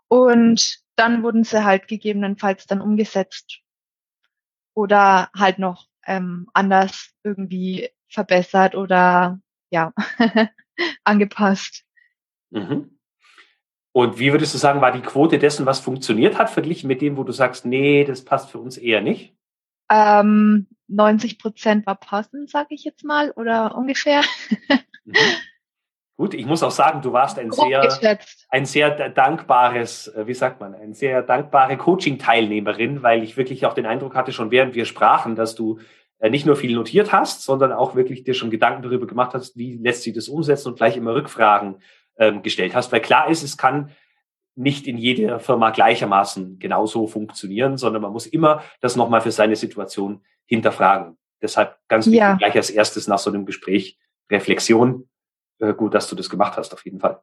Und 0.08 0.80
dann 0.96 1.24
wurden 1.24 1.44
sie 1.44 1.64
halt 1.64 1.88
gegebenenfalls 1.88 2.66
dann 2.68 2.82
umgesetzt 2.82 3.60
oder 4.74 5.30
halt 5.36 5.60
noch 5.60 5.88
ähm, 6.06 6.48
anders 6.54 7.12
irgendwie 7.24 7.90
verbessert 8.10 8.76
oder 8.76 9.40
ja 9.70 9.94
angepasst. 11.04 11.84
Mhm. 12.52 12.98
Und 13.92 14.20
wie 14.20 14.32
würdest 14.32 14.54
du 14.54 14.58
sagen, 14.58 14.82
war 14.82 14.92
die 14.92 15.02
Quote 15.02 15.40
dessen, 15.40 15.66
was 15.66 15.80
funktioniert 15.80 16.38
hat, 16.38 16.50
verglichen 16.50 16.88
mit 16.88 17.02
dem, 17.02 17.16
wo 17.16 17.24
du 17.24 17.32
sagst, 17.32 17.66
nee, 17.66 18.04
das 18.04 18.26
passt 18.26 18.50
für 18.52 18.60
uns 18.60 18.78
eher 18.78 19.02
nicht? 19.02 19.36
Ähm, 19.90 20.68
90 20.88 21.40
Prozent 21.40 21.86
war 21.86 21.96
passend, 21.96 22.50
sage 22.50 22.76
ich 22.76 22.84
jetzt 22.84 23.04
mal, 23.04 23.32
oder 23.32 23.76
ungefähr. 23.76 24.22
Mhm. 25.06 25.16
Gut, 26.18 26.34
ich 26.34 26.46
muss 26.46 26.64
auch 26.64 26.72
sagen, 26.72 27.02
du 27.02 27.12
warst 27.12 27.38
ein 27.38 27.52
sehr, 27.52 28.20
ein 28.50 28.66
sehr 28.66 29.10
dankbares, 29.10 30.08
äh, 30.08 30.26
wie 30.28 30.34
sagt 30.34 30.62
man, 30.62 30.74
ein 30.74 30.94
sehr 30.94 31.22
dankbare 31.22 31.76
Coaching-Teilnehmerin, 31.76 33.04
weil 33.04 33.22
ich 33.22 33.36
wirklich 33.36 33.66
auch 33.66 33.74
den 33.74 33.86
Eindruck 33.86 34.16
hatte, 34.16 34.32
schon 34.32 34.50
während 34.50 34.76
wir 34.76 34.86
sprachen, 34.86 35.36
dass 35.36 35.56
du 35.56 35.80
äh, 36.20 36.30
nicht 36.30 36.46
nur 36.46 36.56
viel 36.56 36.74
notiert 36.74 37.12
hast, 37.12 37.44
sondern 37.44 37.74
auch 37.74 37.96
wirklich 37.96 38.24
dir 38.24 38.34
schon 38.34 38.50
Gedanken 38.50 38.82
darüber 38.82 39.08
gemacht 39.08 39.34
hast, 39.34 39.58
wie 39.58 39.76
lässt 39.76 40.04
sich 40.04 40.14
das 40.14 40.30
umsetzen 40.30 40.70
und 40.70 40.78
gleich 40.78 40.96
immer 40.96 41.14
Rückfragen 41.14 41.82
ähm, 42.18 42.44
gestellt 42.44 42.76
hast. 42.76 42.94
Weil 42.94 43.02
klar 43.02 43.30
ist, 43.30 43.44
es 43.44 43.58
kann 43.58 43.92
nicht 44.56 44.88
in 44.88 44.98
jeder 44.98 45.40
Firma 45.40 45.72
gleichermaßen 45.72 46.60
genauso 46.60 47.08
funktionieren, 47.08 47.78
sondern 47.78 48.02
man 48.02 48.14
muss 48.14 48.26
immer 48.26 48.64
das 48.80 48.96
nochmal 48.96 49.22
für 49.22 49.32
seine 49.32 49.56
Situation 49.56 50.24
hinterfragen. 50.46 51.18
Deshalb 51.42 51.78
ganz 51.88 52.06
wichtig, 52.06 52.20
ja. 52.20 52.36
gleich 52.36 52.56
als 52.56 52.70
erstes 52.70 53.08
nach 53.08 53.20
so 53.20 53.30
einem 53.30 53.46
Gespräch 53.46 54.00
Reflexion. 54.32 55.10
Äh, 55.60 55.74
gut, 55.74 55.94
dass 55.94 56.10
du 56.10 56.16
das 56.16 56.30
gemacht 56.30 56.58
hast, 56.58 56.74
auf 56.74 56.84
jeden 56.86 57.00
Fall. 57.00 57.22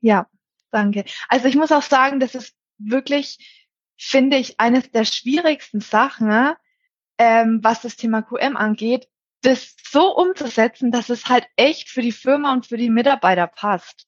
Ja, 0.00 0.26
danke. 0.70 1.04
Also 1.28 1.46
ich 1.48 1.56
muss 1.56 1.72
auch 1.72 1.82
sagen, 1.82 2.20
das 2.20 2.34
ist 2.34 2.54
wirklich, 2.78 3.70
finde 3.98 4.36
ich, 4.36 4.58
eines 4.58 4.90
der 4.90 5.04
schwierigsten 5.04 5.80
Sachen, 5.80 6.54
ähm, 7.18 7.60
was 7.62 7.82
das 7.82 7.96
Thema 7.96 8.22
QM 8.22 8.56
angeht, 8.56 9.08
das 9.42 9.76
so 9.88 10.14
umzusetzen, 10.14 10.90
dass 10.90 11.08
es 11.08 11.26
halt 11.26 11.46
echt 11.56 11.88
für 11.88 12.02
die 12.02 12.12
Firma 12.12 12.52
und 12.52 12.66
für 12.66 12.76
die 12.76 12.90
Mitarbeiter 12.90 13.46
passt. 13.46 14.05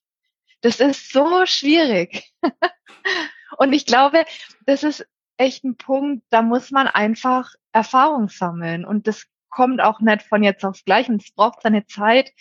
Das 0.61 0.79
ist 0.79 1.11
so 1.11 1.45
schwierig. 1.45 2.31
und 3.57 3.73
ich 3.73 3.85
glaube, 3.85 4.25
das 4.65 4.83
ist 4.83 5.07
echt 5.37 5.63
ein 5.63 5.77
Punkt, 5.77 6.25
da 6.29 6.41
muss 6.41 6.71
man 6.71 6.87
einfach 6.87 7.53
Erfahrung 7.71 8.29
sammeln. 8.29 8.85
Und 8.85 9.07
das 9.07 9.25
kommt 9.49 9.81
auch 9.81 9.99
nicht 9.99 10.23
von 10.23 10.43
jetzt 10.43 10.65
aufs 10.65 10.83
Gleiche 10.83 11.11
und 11.11 11.23
es 11.23 11.31
braucht 11.31 11.61
seine 11.61 11.85
Zeit. 11.85 12.31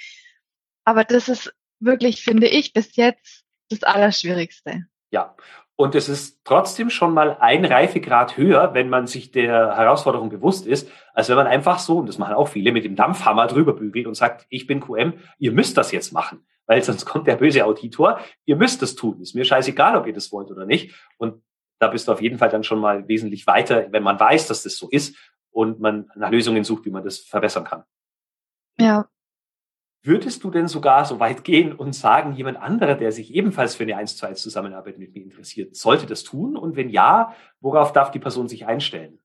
Aber 0.84 1.04
das 1.04 1.28
ist 1.28 1.52
wirklich, 1.80 2.22
finde 2.22 2.48
ich, 2.48 2.72
bis 2.72 2.96
jetzt 2.96 3.44
das 3.70 3.82
Allerschwierigste. 3.82 4.86
Ja, 5.10 5.36
und 5.76 5.94
es 5.94 6.08
ist 6.08 6.40
trotzdem 6.44 6.90
schon 6.90 7.14
mal 7.14 7.36
ein 7.38 7.64
Reifegrad 7.64 8.36
höher, 8.36 8.74
wenn 8.74 8.88
man 8.88 9.06
sich 9.06 9.30
der 9.30 9.76
Herausforderung 9.76 10.28
bewusst 10.28 10.66
ist, 10.66 10.90
als 11.14 11.28
wenn 11.28 11.36
man 11.36 11.46
einfach 11.46 11.78
so, 11.78 11.98
und 11.98 12.08
das 12.08 12.18
machen 12.18 12.34
auch 12.34 12.48
viele, 12.48 12.72
mit 12.72 12.84
dem 12.84 12.96
Dampfhammer 12.96 13.46
drüber 13.46 13.74
bügelt 13.74 14.08
und 14.08 14.16
sagt, 14.16 14.46
ich 14.48 14.66
bin 14.66 14.80
QM, 14.80 15.14
ihr 15.38 15.52
müsst 15.52 15.76
das 15.76 15.92
jetzt 15.92 16.12
machen, 16.12 16.44
weil 16.68 16.82
sonst 16.84 17.04
kommt 17.04 17.26
der 17.26 17.34
böse 17.36 17.64
Auditor, 17.64 18.20
ihr 18.44 18.54
müsst 18.54 18.80
das 18.82 18.94
tun. 18.94 19.20
Ist 19.20 19.34
mir 19.34 19.44
scheißegal, 19.44 19.96
ob 19.96 20.06
ihr 20.06 20.12
das 20.12 20.30
wollt 20.30 20.52
oder 20.52 20.64
nicht. 20.64 20.94
Und 21.16 21.42
da 21.80 21.88
bist 21.88 22.06
du 22.06 22.12
auf 22.12 22.22
jeden 22.22 22.38
Fall 22.38 22.50
dann 22.50 22.62
schon 22.62 22.78
mal 22.78 23.08
wesentlich 23.08 23.46
weiter, 23.48 23.90
wenn 23.90 24.04
man 24.04 24.20
weiß, 24.20 24.46
dass 24.46 24.62
das 24.62 24.76
so 24.76 24.88
ist 24.88 25.16
und 25.50 25.80
man 25.80 26.10
nach 26.14 26.30
Lösungen 26.30 26.62
sucht, 26.62 26.84
wie 26.84 26.90
man 26.90 27.02
das 27.02 27.18
verbessern 27.18 27.64
kann. 27.64 27.82
Ja, 28.78 29.08
Würdest 30.02 30.44
du 30.44 30.50
denn 30.50 30.68
sogar 30.68 31.04
so 31.04 31.18
weit 31.18 31.42
gehen 31.42 31.72
und 31.72 31.92
sagen, 31.92 32.32
jemand 32.32 32.56
anderer, 32.56 32.94
der 32.94 33.10
sich 33.10 33.34
ebenfalls 33.34 33.74
für 33.74 33.82
eine 33.82 33.96
1 33.96 34.16
zu 34.16 34.26
1 34.26 34.40
Zusammenarbeit 34.40 34.96
mit 34.96 35.12
mir 35.12 35.22
interessiert, 35.22 35.74
sollte 35.74 36.06
das 36.06 36.22
tun? 36.22 36.56
Und 36.56 36.76
wenn 36.76 36.88
ja, 36.88 37.34
worauf 37.60 37.92
darf 37.92 38.12
die 38.12 38.20
Person 38.20 38.48
sich 38.48 38.64
einstellen? 38.64 39.18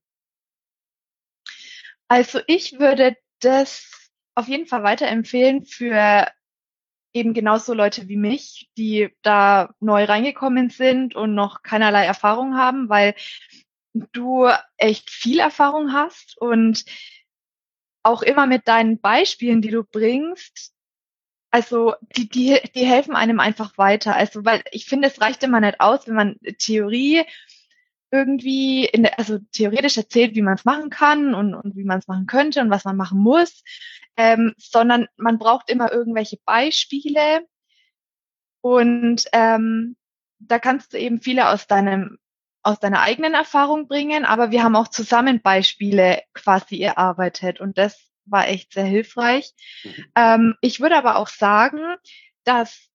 Also 2.07 2.41
ich 2.47 2.79
würde 2.79 3.15
das 3.39 4.11
auf 4.35 4.47
jeden 4.47 4.65
Fall 4.65 4.83
weiterempfehlen 4.83 5.63
für 5.63 6.27
eben 7.13 7.33
genauso 7.33 7.73
Leute 7.73 8.07
wie 8.07 8.17
mich, 8.17 8.69
die 8.77 9.09
da 9.21 9.73
neu 9.79 10.03
reingekommen 10.05 10.69
sind 10.69 11.15
und 11.15 11.35
noch 11.35 11.61
keinerlei 11.61 12.05
Erfahrung 12.05 12.55
haben, 12.57 12.89
weil 12.89 13.15
du 13.93 14.49
echt 14.77 15.09
viel 15.09 15.39
Erfahrung 15.39 15.93
hast 15.93 16.37
und 16.37 16.85
auch 18.01 18.21
immer 18.21 18.47
mit 18.47 18.67
deinen 18.67 18.99
Beispielen, 18.99 19.61
die 19.61 19.69
du 19.69 19.83
bringst, 19.83 20.73
also 21.53 21.93
die, 22.17 22.27
die, 22.27 22.59
die 22.73 22.85
helfen 22.85 23.15
einem 23.15 23.39
einfach 23.39 23.77
weiter. 23.77 24.15
Also, 24.15 24.43
weil 24.43 24.63
ich 24.71 24.85
finde, 24.85 25.07
es 25.07 25.21
reicht 25.21 25.43
immer 25.43 25.59
nicht 25.59 25.79
aus, 25.79 26.07
wenn 26.07 26.15
man 26.15 26.39
Theorie 26.57 27.25
irgendwie, 28.13 28.85
in 28.85 29.03
der, 29.03 29.17
also 29.17 29.39
theoretisch 29.51 29.97
erzählt, 29.97 30.35
wie 30.35 30.43
man 30.43 30.53
es 30.53 30.65
machen 30.65 30.91
kann 30.91 31.33
und, 31.33 31.55
und 31.55 31.75
wie 31.75 31.83
man 31.83 31.97
es 31.97 32.07
machen 32.07 32.27
könnte 32.27 32.61
und 32.61 32.69
was 32.69 32.85
man 32.85 32.95
machen 32.95 33.19
muss, 33.19 33.63
ähm, 34.15 34.53
sondern 34.57 35.07
man 35.17 35.39
braucht 35.39 35.71
immer 35.71 35.91
irgendwelche 35.91 36.37
Beispiele 36.45 37.47
und 38.61 39.25
ähm, 39.33 39.95
da 40.37 40.59
kannst 40.59 40.93
du 40.93 40.99
eben 40.99 41.21
viele 41.21 41.49
aus 41.49 41.65
deinem 41.65 42.19
aus 42.65 42.79
deiner 42.79 43.01
eigenen 43.01 43.33
Erfahrung 43.33 43.87
bringen, 43.87 44.23
aber 44.23 44.51
wir 44.51 44.63
haben 44.63 44.77
auch 44.77 44.87
zusammen 44.87 45.41
Beispiele 45.41 46.21
quasi 46.33 46.79
erarbeitet 46.81 47.59
und 47.59 47.77
das 47.77 48.09
war 48.25 48.47
echt 48.47 48.71
sehr 48.71 48.85
hilfreich. 48.85 49.51
Mhm. 49.83 50.05
Ähm, 50.15 50.55
ich 50.61 50.79
würde 50.79 50.95
aber 50.95 51.17
auch 51.17 51.27
sagen, 51.27 51.81
dass 52.45 52.87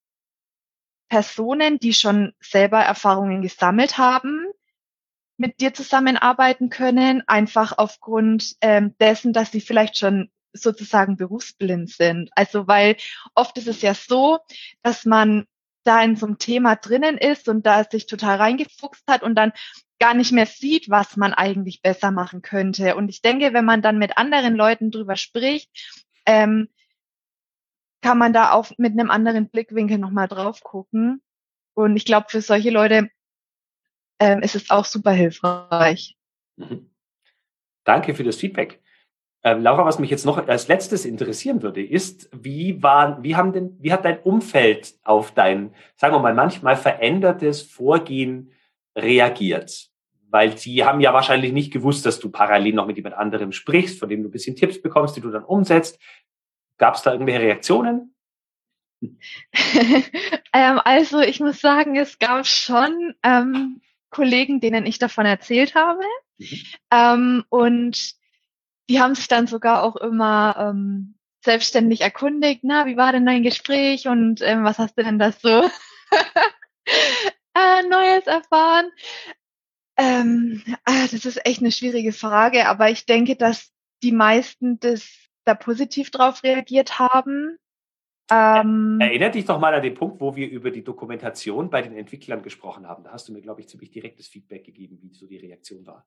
Personen, 1.10 1.78
die 1.78 1.92
schon 1.92 2.32
selber 2.40 2.78
Erfahrungen 2.80 3.42
gesammelt 3.42 3.98
haben, 3.98 4.46
mit 5.38 5.60
dir 5.60 5.72
zusammenarbeiten 5.72 6.68
können, 6.68 7.22
einfach 7.26 7.78
aufgrund 7.78 8.56
ähm, 8.60 8.94
dessen, 9.00 9.32
dass 9.32 9.52
sie 9.52 9.60
vielleicht 9.60 9.96
schon 9.96 10.30
sozusagen 10.52 11.16
berufsblind 11.16 11.90
sind. 11.90 12.30
Also 12.34 12.66
weil 12.66 12.96
oft 13.34 13.56
ist 13.56 13.68
es 13.68 13.80
ja 13.80 13.94
so, 13.94 14.40
dass 14.82 15.04
man 15.04 15.46
da 15.84 16.02
in 16.02 16.16
so 16.16 16.26
einem 16.26 16.38
Thema 16.38 16.76
drinnen 16.76 17.16
ist 17.16 17.48
und 17.48 17.64
da 17.64 17.84
sich 17.84 18.06
total 18.06 18.36
reingefuchst 18.36 19.04
hat 19.08 19.22
und 19.22 19.36
dann 19.36 19.52
gar 20.00 20.14
nicht 20.14 20.32
mehr 20.32 20.46
sieht, 20.46 20.90
was 20.90 21.16
man 21.16 21.32
eigentlich 21.32 21.82
besser 21.82 22.10
machen 22.10 22.42
könnte. 22.42 22.96
Und 22.96 23.08
ich 23.08 23.22
denke, 23.22 23.52
wenn 23.52 23.64
man 23.64 23.80
dann 23.80 23.98
mit 23.98 24.18
anderen 24.18 24.54
Leuten 24.54 24.90
drüber 24.90 25.16
spricht, 25.16 25.70
ähm, 26.26 26.68
kann 28.02 28.18
man 28.18 28.32
da 28.32 28.52
auch 28.52 28.70
mit 28.76 28.92
einem 28.92 29.10
anderen 29.10 29.48
Blickwinkel 29.48 29.98
nochmal 29.98 30.28
drauf 30.28 30.62
gucken. 30.62 31.22
Und 31.74 31.96
ich 31.96 32.04
glaube, 32.04 32.26
für 32.28 32.42
solche 32.42 32.70
Leute 32.70 33.08
ähm, 34.18 34.40
ist 34.40 34.54
es 34.54 34.70
auch 34.70 34.84
super 34.84 35.12
hilfreich. 35.12 36.16
Mhm. 36.56 36.90
Danke 37.84 38.14
für 38.14 38.24
das 38.24 38.36
Feedback. 38.36 38.80
Ähm, 39.44 39.62
Laura, 39.62 39.84
was 39.84 39.98
mich 39.98 40.10
jetzt 40.10 40.26
noch 40.26 40.48
als 40.48 40.68
letztes 40.68 41.04
interessieren 41.04 41.62
würde, 41.62 41.82
ist, 41.82 42.28
wie 42.32 42.82
war, 42.82 43.22
wie 43.22 43.36
haben 43.36 43.52
denn, 43.52 43.76
wie 43.80 43.92
hat 43.92 44.04
dein 44.04 44.18
Umfeld 44.20 44.94
auf 45.04 45.32
dein, 45.32 45.74
sagen 45.94 46.14
wir 46.14 46.18
mal, 46.18 46.34
manchmal 46.34 46.76
verändertes 46.76 47.62
Vorgehen 47.62 48.52
reagiert? 48.96 49.88
Weil 50.28 50.58
sie 50.58 50.84
haben 50.84 51.00
ja 51.00 51.14
wahrscheinlich 51.14 51.52
nicht 51.52 51.72
gewusst, 51.72 52.04
dass 52.04 52.18
du 52.18 52.30
parallel 52.30 52.74
noch 52.74 52.86
mit 52.86 52.96
jemand 52.96 53.14
anderem 53.14 53.52
sprichst, 53.52 53.98
von 53.98 54.08
dem 54.08 54.22
du 54.22 54.28
ein 54.28 54.32
bisschen 54.32 54.56
Tipps 54.56 54.82
bekommst, 54.82 55.16
die 55.16 55.20
du 55.20 55.30
dann 55.30 55.44
umsetzt. 55.44 55.98
Gab 56.76 56.96
es 56.96 57.02
da 57.02 57.12
irgendwelche 57.12 57.40
Reaktionen? 57.40 58.14
ähm, 60.52 60.80
also 60.84 61.20
ich 61.20 61.38
muss 61.38 61.60
sagen, 61.60 61.96
es 61.96 62.18
gab 62.18 62.44
schon 62.46 63.14
ähm, 63.22 63.80
Kollegen, 64.10 64.60
denen 64.60 64.86
ich 64.86 64.98
davon 64.98 65.26
erzählt 65.26 65.74
habe. 65.74 66.02
Mhm. 66.38 66.62
Ähm, 66.90 67.44
und 67.48 68.14
die 68.88 69.00
haben 69.00 69.14
sich 69.14 69.28
dann 69.28 69.46
sogar 69.46 69.82
auch 69.82 69.96
immer 69.96 70.56
ähm, 70.58 71.14
selbstständig 71.44 72.00
erkundigt, 72.00 72.60
na, 72.62 72.86
wie 72.86 72.96
war 72.96 73.12
denn 73.12 73.26
dein 73.26 73.42
Gespräch 73.42 74.08
und 74.08 74.40
ähm, 74.42 74.64
was 74.64 74.78
hast 74.78 74.96
du 74.98 75.04
denn 75.04 75.18
da 75.18 75.32
so 75.32 75.48
äh, 77.54 77.82
Neues 77.88 78.26
erfahren? 78.26 78.90
Ähm, 79.96 80.62
ah, 80.84 81.06
das 81.10 81.24
ist 81.24 81.44
echt 81.44 81.60
eine 81.60 81.72
schwierige 81.72 82.12
Frage, 82.12 82.68
aber 82.68 82.90
ich 82.90 83.06
denke, 83.06 83.36
dass 83.36 83.72
die 84.02 84.12
meisten 84.12 84.78
das 84.80 85.08
da 85.44 85.54
positiv 85.54 86.10
drauf 86.10 86.44
reagiert 86.44 86.98
haben. 86.98 87.58
Ähm, 88.30 88.98
Erinnert 89.00 89.34
dich 89.34 89.46
doch 89.46 89.58
mal 89.58 89.74
an 89.74 89.82
den 89.82 89.94
Punkt, 89.94 90.20
wo 90.20 90.36
wir 90.36 90.48
über 90.50 90.70
die 90.70 90.84
Dokumentation 90.84 91.70
bei 91.70 91.80
den 91.80 91.96
Entwicklern 91.96 92.42
gesprochen 92.42 92.86
haben. 92.86 93.04
Da 93.04 93.12
hast 93.12 93.28
du 93.28 93.32
mir, 93.32 93.40
glaube 93.40 93.60
ich, 93.60 93.68
ziemlich 93.68 93.90
direktes 93.90 94.28
Feedback 94.28 94.64
gegeben, 94.64 94.98
wie 95.00 95.14
so 95.14 95.26
die 95.26 95.38
Reaktion 95.38 95.86
war. 95.86 96.06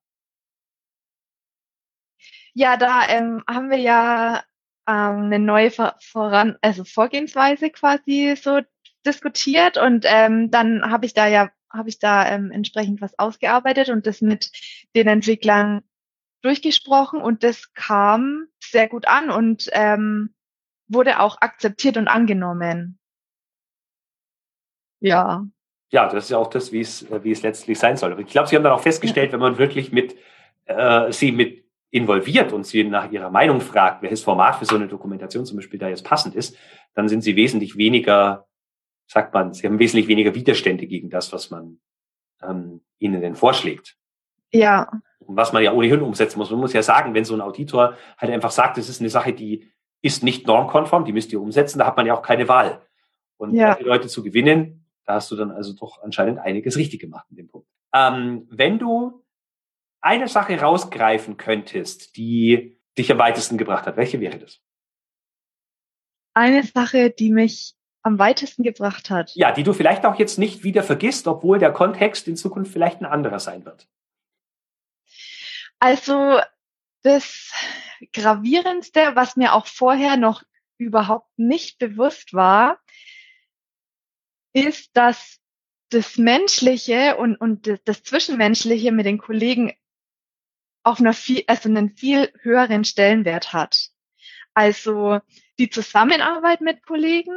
Ja, 2.53 2.77
da 2.77 3.07
ähm, 3.07 3.43
haben 3.47 3.71
wir 3.71 3.79
ja 3.79 4.43
ähm, 4.87 5.25
eine 5.25 5.39
neue 5.39 5.71
Voran 5.71 6.57
also 6.61 6.83
Vorgehensweise 6.83 7.69
quasi 7.69 8.35
so 8.39 8.61
diskutiert 9.05 9.77
und 9.77 10.05
ähm, 10.07 10.51
dann 10.51 10.91
habe 10.91 11.05
ich 11.05 11.13
da 11.13 11.27
ja 11.27 11.49
habe 11.71 11.89
ich 11.89 11.99
da 11.99 12.29
ähm, 12.29 12.51
entsprechend 12.51 13.01
was 13.01 13.17
ausgearbeitet 13.17 13.89
und 13.89 14.05
das 14.05 14.21
mit 14.21 14.51
den 14.95 15.07
Entwicklern 15.07 15.81
durchgesprochen 16.41 17.21
und 17.21 17.43
das 17.43 17.73
kam 17.73 18.47
sehr 18.59 18.89
gut 18.89 19.07
an 19.07 19.31
und 19.31 19.69
ähm, 19.71 20.35
wurde 20.93 21.19
auch 21.19 21.37
akzeptiert 21.41 21.97
und 21.97 22.07
angenommen. 22.07 22.99
Ja. 24.99 25.45
Ja, 25.89 26.07
das 26.07 26.25
ist 26.25 26.29
ja 26.29 26.37
auch 26.37 26.49
das, 26.49 26.71
wie 26.71 26.79
es, 26.79 27.05
wie 27.23 27.31
es 27.31 27.41
letztlich 27.41 27.77
sein 27.77 27.97
soll. 27.97 28.17
Ich 28.19 28.27
glaube, 28.27 28.47
Sie 28.47 28.55
haben 28.55 28.63
dann 28.63 28.73
auch 28.73 28.81
festgestellt, 28.81 29.27
ja. 29.27 29.33
wenn 29.33 29.41
man 29.41 29.57
wirklich 29.57 29.91
mit 29.91 30.15
äh, 30.65 31.11
Sie 31.11 31.31
mit 31.31 31.65
involviert 31.89 32.53
und 32.53 32.65
Sie 32.65 32.83
nach 32.85 33.11
Ihrer 33.11 33.29
Meinung 33.29 33.59
fragt, 33.59 34.01
welches 34.01 34.23
Format 34.23 34.55
für 34.55 34.65
so 34.65 34.75
eine 34.75 34.87
Dokumentation 34.87 35.45
zum 35.45 35.57
Beispiel 35.57 35.79
da 35.79 35.89
jetzt 35.89 36.05
passend 36.05 36.35
ist, 36.35 36.55
dann 36.93 37.09
sind 37.09 37.21
Sie 37.21 37.35
wesentlich 37.35 37.75
weniger, 37.75 38.47
sagt 39.07 39.33
man, 39.33 39.53
Sie 39.53 39.67
haben 39.67 39.79
wesentlich 39.79 40.07
weniger 40.07 40.33
Widerstände 40.33 40.87
gegen 40.87 41.09
das, 41.09 41.33
was 41.33 41.51
man 41.51 41.79
ähm, 42.41 42.81
Ihnen 42.99 43.21
denn 43.21 43.35
vorschlägt. 43.35 43.97
Ja. 44.53 44.89
Was 45.19 45.53
man 45.53 45.63
ja 45.63 45.73
ohnehin 45.73 46.01
umsetzen 46.01 46.39
muss. 46.39 46.49
Man 46.49 46.59
muss 46.59 46.73
ja 46.73 46.83
sagen, 46.83 47.13
wenn 47.13 47.25
so 47.25 47.33
ein 47.33 47.41
Auditor 47.41 47.97
halt 48.17 48.31
einfach 48.31 48.51
sagt, 48.51 48.77
das 48.77 48.89
ist 48.89 49.01
eine 49.01 49.09
Sache, 49.09 49.33
die 49.33 49.71
ist 50.01 50.23
nicht 50.23 50.47
normkonform, 50.47 51.05
die 51.05 51.13
müsst 51.13 51.31
ihr 51.31 51.41
umsetzen, 51.41 51.79
da 51.79 51.85
hat 51.85 51.97
man 51.97 52.05
ja 52.05 52.13
auch 52.13 52.21
keine 52.21 52.47
Wahl. 52.47 52.81
Und 53.37 53.53
ja. 53.53 53.75
die 53.75 53.83
Leute 53.83 54.07
zu 54.07 54.23
gewinnen, 54.23 54.85
da 55.05 55.15
hast 55.15 55.31
du 55.31 55.35
dann 55.35 55.51
also 55.51 55.73
doch 55.73 56.01
anscheinend 56.01 56.39
einiges 56.39 56.77
richtig 56.77 56.99
gemacht 56.99 57.25
in 57.29 57.37
dem 57.37 57.47
Punkt. 57.47 57.67
Ähm, 57.93 58.47
wenn 58.49 58.79
du 58.79 59.23
eine 60.01 60.27
Sache 60.27 60.59
rausgreifen 60.59 61.37
könntest, 61.37 62.17
die 62.17 62.79
dich 62.97 63.11
am 63.11 63.19
weitesten 63.19 63.57
gebracht 63.57 63.85
hat, 63.85 63.97
welche 63.97 64.19
wäre 64.19 64.39
das? 64.39 64.61
Eine 66.33 66.63
Sache, 66.63 67.11
die 67.11 67.31
mich 67.31 67.75
am 68.03 68.17
weitesten 68.17 68.63
gebracht 68.63 69.09
hat. 69.09 69.31
Ja, 69.35 69.51
die 69.51 69.63
du 69.63 69.73
vielleicht 69.73 70.05
auch 70.05 70.17
jetzt 70.17 70.39
nicht 70.39 70.63
wieder 70.63 70.81
vergisst, 70.81 71.27
obwohl 71.27 71.59
der 71.59 71.71
Kontext 71.71 72.27
in 72.27 72.35
Zukunft 72.35 72.71
vielleicht 72.71 73.01
ein 73.01 73.05
anderer 73.05 73.39
sein 73.39 73.65
wird. 73.65 73.87
Also 75.79 76.39
das 77.03 77.51
Gravierendste, 78.13 79.15
was 79.15 79.35
mir 79.35 79.53
auch 79.53 79.67
vorher 79.67 80.17
noch 80.17 80.43
überhaupt 80.77 81.29
nicht 81.37 81.77
bewusst 81.79 82.33
war, 82.33 82.79
ist, 84.53 84.95
dass 84.95 85.39
das 85.89 86.17
Menschliche 86.17 87.17
und, 87.17 87.35
und 87.35 87.79
das 87.85 88.03
Zwischenmenschliche 88.03 88.91
mit 88.91 89.05
den 89.05 89.17
Kollegen 89.17 89.73
auf 90.83 90.99
einer 90.99 91.13
viel, 91.13 91.43
also 91.47 91.69
einen 91.69 91.95
viel 91.95 92.31
höheren 92.41 92.83
Stellenwert 92.85 93.53
hat. 93.53 93.89
Also 94.53 95.19
die 95.59 95.69
Zusammenarbeit 95.69 96.61
mit 96.61 96.83
Kollegen, 96.83 97.35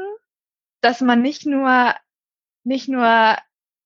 dass 0.81 1.01
man 1.01 1.21
nicht 1.21 1.47
nur, 1.47 1.95
nicht 2.65 2.89
nur 2.89 3.37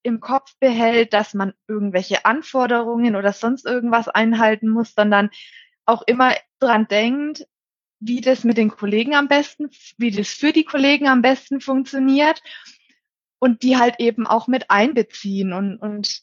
im 0.03 0.21
Kopf 0.21 0.57
behält, 0.61 1.13
dass 1.13 1.35
man 1.35 1.55
irgendwelche 1.67 2.25
Anforderungen 2.25 3.17
oder 3.17 3.33
sonst 3.33 3.67
irgendwas 3.67 4.09
einhalten 4.09 4.69
muss, 4.69 4.95
sondern 4.95 5.31
auch 5.89 6.03
immer 6.03 6.35
dran 6.61 6.87
denkt, 6.89 7.47
wie 8.01 8.21
das 8.21 8.45
mit 8.45 8.57
den 8.57 8.71
Kollegen 8.71 9.15
am 9.15 9.29
besten, 9.29 9.71
wie 9.97 10.11
das 10.11 10.29
für 10.29 10.53
die 10.53 10.65
Kollegen 10.65 11.09
am 11.09 11.23
besten 11.23 11.61
funktioniert 11.61 12.43
und 13.39 13.63
die 13.63 13.77
halt 13.77 13.97
eben 13.99 14.27
auch 14.27 14.47
mit 14.47 14.71
einbeziehen 14.71 15.53
und, 15.53 15.79
und 15.79 16.23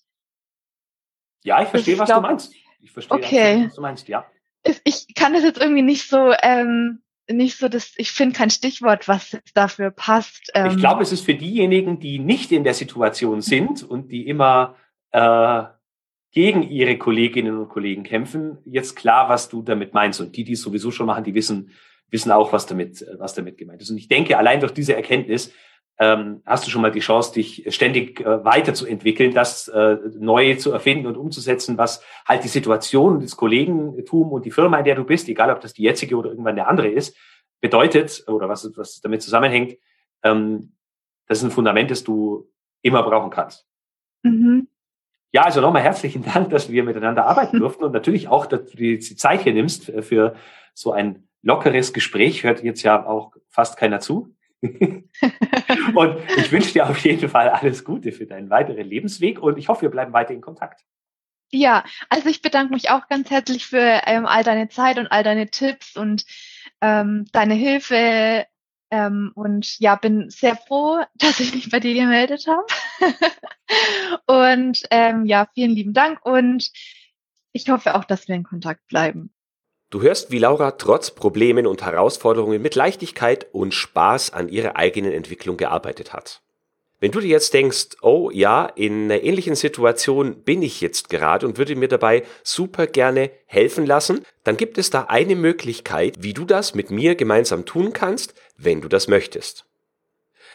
ja, 1.43 1.61
ich 1.61 1.69
verstehe, 1.69 1.97
was 1.99 2.07
glaub, 2.07 2.23
du 2.23 2.27
meinst. 2.27 2.53
Ich 2.81 2.91
verstehe, 2.91 3.17
okay. 3.17 3.65
was 3.67 3.75
du 3.75 3.81
meinst, 3.81 4.07
ja. 4.07 4.25
Ich 4.83 5.13
kann 5.13 5.33
das 5.33 5.43
jetzt 5.43 5.59
irgendwie 5.59 5.83
nicht 5.83 6.09
so, 6.09 6.33
ähm, 6.41 7.03
nicht 7.29 7.57
so, 7.57 7.67
dass 7.67 7.93
ich 7.97 8.11
finde 8.11 8.35
kein 8.35 8.49
Stichwort, 8.49 9.07
was 9.07 9.37
dafür 9.53 9.91
passt. 9.91 10.51
Ähm. 10.55 10.71
Ich 10.71 10.77
glaube, 10.77 11.03
es 11.03 11.11
ist 11.11 11.25
für 11.25 11.35
diejenigen, 11.35 11.99
die 11.99 12.17
nicht 12.17 12.51
in 12.51 12.63
der 12.63 12.73
Situation 12.73 13.41
sind 13.41 13.83
und 13.83 14.11
die 14.11 14.27
immer 14.27 14.75
äh, 15.11 15.63
gegen 16.35 16.63
ihre 16.63 16.97
Kolleginnen 16.97 17.57
und 17.57 17.69
Kollegen 17.69 18.03
kämpfen, 18.03 18.57
jetzt 18.65 18.95
klar, 18.95 19.29
was 19.29 19.47
du 19.47 19.61
damit 19.61 19.93
meinst. 19.93 20.19
Und 20.19 20.35
die, 20.35 20.43
die 20.43 20.53
es 20.53 20.61
sowieso 20.61 20.91
schon 20.91 21.07
machen, 21.07 21.23
die 21.23 21.33
wissen, 21.33 21.71
wissen 22.11 22.29
auch, 22.29 22.51
was 22.51 22.65
damit, 22.65 23.07
was 23.17 23.33
damit 23.33 23.57
gemeint 23.57 23.81
ist. 23.81 23.89
Und 23.89 23.97
ich 23.97 24.09
denke, 24.09 24.37
allein 24.37 24.59
durch 24.59 24.73
diese 24.73 24.95
Erkenntnis 24.95 25.53
ähm, 25.97 26.41
hast 26.45 26.67
du 26.67 26.71
schon 26.71 26.81
mal 26.81 26.91
die 26.91 26.99
Chance, 26.99 27.33
dich 27.33 27.65
ständig 27.69 28.19
äh, 28.19 28.43
weiterzuentwickeln, 28.43 29.33
das 29.33 29.69
äh, 29.69 29.95
neu 30.19 30.55
zu 30.55 30.73
erfinden 30.73 31.07
und 31.07 31.15
umzusetzen, 31.15 31.77
was 31.77 32.03
halt 32.27 32.43
die 32.43 32.49
Situation, 32.49 33.21
das 33.21 33.37
Kollegentum 33.37 34.33
und 34.33 34.43
die 34.43 34.51
Firma, 34.51 34.79
in 34.79 34.83
der 34.83 34.95
du 34.95 35.05
bist, 35.05 35.29
egal 35.29 35.51
ob 35.51 35.61
das 35.61 35.71
die 35.71 35.83
jetzige 35.83 36.17
oder 36.17 36.31
irgendwann 36.31 36.57
der 36.57 36.67
andere 36.67 36.89
ist, 36.89 37.15
bedeutet 37.61 38.25
oder 38.27 38.49
was, 38.49 38.69
was 38.75 38.99
damit 38.99 39.21
zusammenhängt, 39.21 39.77
ähm, 40.21 40.73
das 41.27 41.37
ist 41.37 41.45
ein 41.45 41.51
Fundament, 41.51 41.91
das 41.91 42.03
du 42.03 42.51
immer 42.81 43.03
brauchen 43.03 43.29
kannst. 43.29 43.65
Ja, 45.35 45.41
also 45.41 45.59
nochmal 45.59 45.81
herzlichen 45.81 46.23
Dank, 46.33 46.49
dass 46.51 46.71
wir 46.71 46.85
miteinander 46.85 47.25
arbeiten 47.25 47.59
durften 47.59 47.83
und 47.83 47.91
natürlich 47.91 48.29
auch, 48.29 48.45
dass 48.45 48.67
du 48.71 48.77
die 48.77 48.99
Zeit 49.01 49.41
hier 49.41 49.53
nimmst 49.53 49.91
für 49.99 50.33
so 50.73 50.93
ein 50.93 51.27
lockeres 51.41 51.91
Gespräch. 51.91 52.45
Hört 52.45 52.63
jetzt 52.63 52.83
ja 52.83 53.05
auch 53.05 53.33
fast 53.49 53.75
keiner 53.75 53.99
zu. 53.99 54.33
und 54.61 56.17
ich 56.37 56.51
wünsche 56.53 56.71
dir 56.71 56.89
auf 56.89 56.97
jeden 56.99 57.27
Fall 57.27 57.49
alles 57.49 57.83
Gute 57.83 58.13
für 58.13 58.25
deinen 58.25 58.49
weiteren 58.49 58.87
Lebensweg 58.87 59.41
und 59.41 59.57
ich 59.57 59.67
hoffe, 59.67 59.81
wir 59.81 59.89
bleiben 59.89 60.13
weiter 60.13 60.33
in 60.33 60.39
Kontakt. 60.39 60.85
Ja, 61.51 61.83
also 62.07 62.29
ich 62.29 62.41
bedanke 62.41 62.73
mich 62.73 62.89
auch 62.89 63.09
ganz 63.09 63.29
herzlich 63.29 63.65
für 63.65 64.03
ähm, 64.05 64.25
all 64.25 64.45
deine 64.45 64.69
Zeit 64.69 64.97
und 64.99 65.07
all 65.07 65.23
deine 65.23 65.49
Tipps 65.49 65.97
und 65.97 66.23
ähm, 66.79 67.25
deine 67.33 67.55
Hilfe. 67.55 68.45
Ähm, 68.95 69.31
und 69.35 69.77
ja, 69.79 69.95
bin 69.95 70.29
sehr 70.29 70.55
froh, 70.55 71.01
dass 71.15 71.41
ich 71.41 71.53
mich 71.53 71.69
bei 71.69 71.81
dir 71.81 71.93
gemeldet 71.93 72.47
habe. 72.47 72.65
und 74.55 74.83
ähm, 74.89 75.25
ja, 75.25 75.47
vielen 75.53 75.71
lieben 75.71 75.93
Dank 75.93 76.25
und 76.25 76.71
ich 77.51 77.69
hoffe 77.69 77.95
auch, 77.95 78.05
dass 78.05 78.27
wir 78.27 78.35
in 78.35 78.43
Kontakt 78.43 78.87
bleiben. 78.87 79.31
Du 79.89 80.01
hörst, 80.01 80.31
wie 80.31 80.39
Laura 80.39 80.71
trotz 80.71 81.11
Problemen 81.11 81.67
und 81.67 81.83
Herausforderungen 81.83 82.61
mit 82.61 82.75
Leichtigkeit 82.75 83.47
und 83.53 83.73
Spaß 83.73 84.33
an 84.33 84.49
ihrer 84.49 84.75
eigenen 84.77 85.11
Entwicklung 85.11 85.57
gearbeitet 85.57 86.13
hat. 86.13 86.41
Wenn 86.99 87.11
du 87.11 87.19
dir 87.19 87.27
jetzt 87.27 87.53
denkst, 87.53 87.97
oh 88.01 88.31
ja, 88.31 88.65
in 88.65 89.05
einer 89.05 89.21
ähnlichen 89.21 89.55
Situation 89.55 90.43
bin 90.43 90.61
ich 90.61 90.79
jetzt 90.79 91.09
gerade 91.09 91.45
und 91.45 91.57
würde 91.57 91.75
mir 91.75 91.89
dabei 91.89 92.23
super 92.43 92.87
gerne 92.87 93.31
helfen 93.45 93.85
lassen, 93.85 94.25
dann 94.43 94.55
gibt 94.55 94.77
es 94.77 94.89
da 94.89 95.03
eine 95.03 95.35
Möglichkeit, 95.35 96.15
wie 96.19 96.33
du 96.33 96.45
das 96.45 96.73
mit 96.73 96.91
mir 96.91 97.15
gemeinsam 97.15 97.65
tun 97.65 97.91
kannst, 97.91 98.33
wenn 98.57 98.79
du 98.79 98.87
das 98.87 99.07
möchtest. 99.07 99.65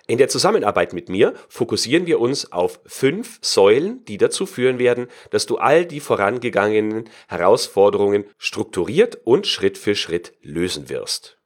In 0.06 0.18
der 0.18 0.28
Zusammenarbeit 0.28 0.92
mit 0.92 1.08
mir 1.08 1.34
fokussieren 1.48 2.06
wir 2.06 2.20
uns 2.20 2.50
auf 2.50 2.80
fünf 2.86 3.38
Säulen, 3.42 4.04
die 4.06 4.16
dazu 4.16 4.46
führen 4.46 4.78
werden, 4.78 5.08
dass 5.30 5.46
du 5.46 5.58
all 5.58 5.84
die 5.84 6.00
vorangegangenen 6.00 7.08
Herausforderungen 7.28 8.24
strukturiert 8.38 9.18
und 9.24 9.46
Schritt 9.46 9.78
für 9.78 9.94
Schritt 9.94 10.32
lösen 10.42 10.88
wirst. 10.88 11.39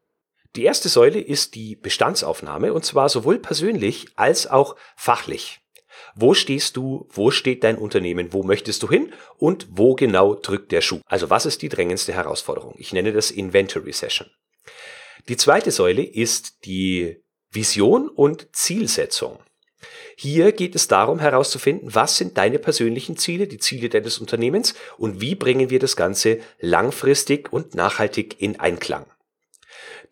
Die 0.56 0.62
erste 0.62 0.88
Säule 0.88 1.20
ist 1.20 1.56
die 1.56 1.74
Bestandsaufnahme 1.74 2.72
und 2.72 2.84
zwar 2.84 3.08
sowohl 3.08 3.40
persönlich 3.40 4.06
als 4.14 4.46
auch 4.46 4.76
fachlich. 4.96 5.60
Wo 6.14 6.34
stehst 6.34 6.76
du? 6.76 7.08
Wo 7.10 7.32
steht 7.32 7.64
dein 7.64 7.76
Unternehmen? 7.76 8.32
Wo 8.32 8.44
möchtest 8.44 8.82
du 8.82 8.88
hin? 8.88 9.12
Und 9.36 9.66
wo 9.70 9.94
genau 9.94 10.34
drückt 10.34 10.70
der 10.70 10.80
Schuh? 10.80 11.00
Also 11.06 11.28
was 11.28 11.44
ist 11.44 11.62
die 11.62 11.68
drängendste 11.68 12.12
Herausforderung? 12.12 12.74
Ich 12.78 12.92
nenne 12.92 13.12
das 13.12 13.32
Inventory 13.32 13.92
Session. 13.92 14.28
Die 15.28 15.36
zweite 15.36 15.72
Säule 15.72 16.04
ist 16.04 16.64
die 16.66 17.16
Vision 17.50 18.08
und 18.08 18.54
Zielsetzung. 18.54 19.40
Hier 20.16 20.52
geht 20.52 20.74
es 20.76 20.86
darum 20.86 21.18
herauszufinden, 21.18 21.94
was 21.94 22.16
sind 22.16 22.38
deine 22.38 22.58
persönlichen 22.58 23.16
Ziele, 23.16 23.48
die 23.48 23.58
Ziele 23.58 23.88
deines 23.88 24.18
Unternehmens 24.18 24.74
und 24.98 25.20
wie 25.20 25.34
bringen 25.34 25.70
wir 25.70 25.80
das 25.80 25.96
Ganze 25.96 26.38
langfristig 26.60 27.52
und 27.52 27.74
nachhaltig 27.74 28.40
in 28.40 28.60
Einklang. 28.60 29.06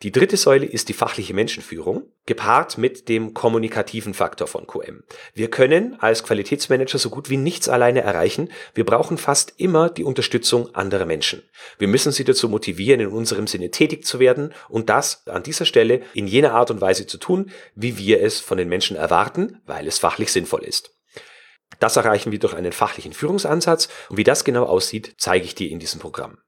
Die 0.02 0.10
dritte 0.10 0.36
Säule 0.36 0.66
ist 0.66 0.88
die 0.88 0.94
fachliche 0.94 1.32
Menschenführung, 1.32 2.08
gepaart 2.26 2.76
mit 2.76 3.08
dem 3.08 3.34
kommunikativen 3.34 4.14
Faktor 4.14 4.48
von 4.48 4.66
QM. 4.66 5.04
Wir 5.32 5.48
können 5.48 5.96
als 6.00 6.24
Qualitätsmanager 6.24 6.98
so 6.98 7.08
gut 7.08 7.30
wie 7.30 7.36
nichts 7.36 7.68
alleine 7.68 8.00
erreichen. 8.00 8.50
Wir 8.74 8.84
brauchen 8.84 9.16
fast 9.16 9.54
immer 9.58 9.90
die 9.90 10.02
Unterstützung 10.02 10.74
anderer 10.74 11.06
Menschen. 11.06 11.44
Wir 11.78 11.86
müssen 11.86 12.10
sie 12.10 12.24
dazu 12.24 12.48
motivieren, 12.48 13.00
in 13.00 13.08
unserem 13.08 13.46
Sinne 13.46 13.70
tätig 13.70 14.04
zu 14.04 14.18
werden 14.18 14.52
und 14.68 14.88
das 14.88 15.26
an 15.28 15.44
dieser 15.44 15.66
Stelle 15.66 16.02
in 16.14 16.26
jener 16.26 16.52
Art 16.52 16.72
und 16.72 16.80
Weise 16.80 17.06
zu 17.06 17.18
tun, 17.18 17.52
wie 17.76 17.96
wir 17.96 18.20
es 18.22 18.40
von 18.40 18.58
den 18.58 18.68
Menschen 18.68 18.96
erwarten, 18.96 19.60
weil 19.66 19.86
es 19.86 20.00
fachlich 20.00 20.32
sinnvoll 20.32 20.64
ist. 20.64 20.96
Das 21.78 21.96
erreichen 21.96 22.32
wir 22.32 22.40
durch 22.40 22.54
einen 22.54 22.72
fachlichen 22.72 23.12
Führungsansatz 23.12 23.88
und 24.08 24.16
wie 24.16 24.24
das 24.24 24.42
genau 24.44 24.64
aussieht, 24.64 25.14
zeige 25.16 25.44
ich 25.44 25.54
dir 25.54 25.70
in 25.70 25.78
diesem 25.78 26.00
Programm. 26.00 26.38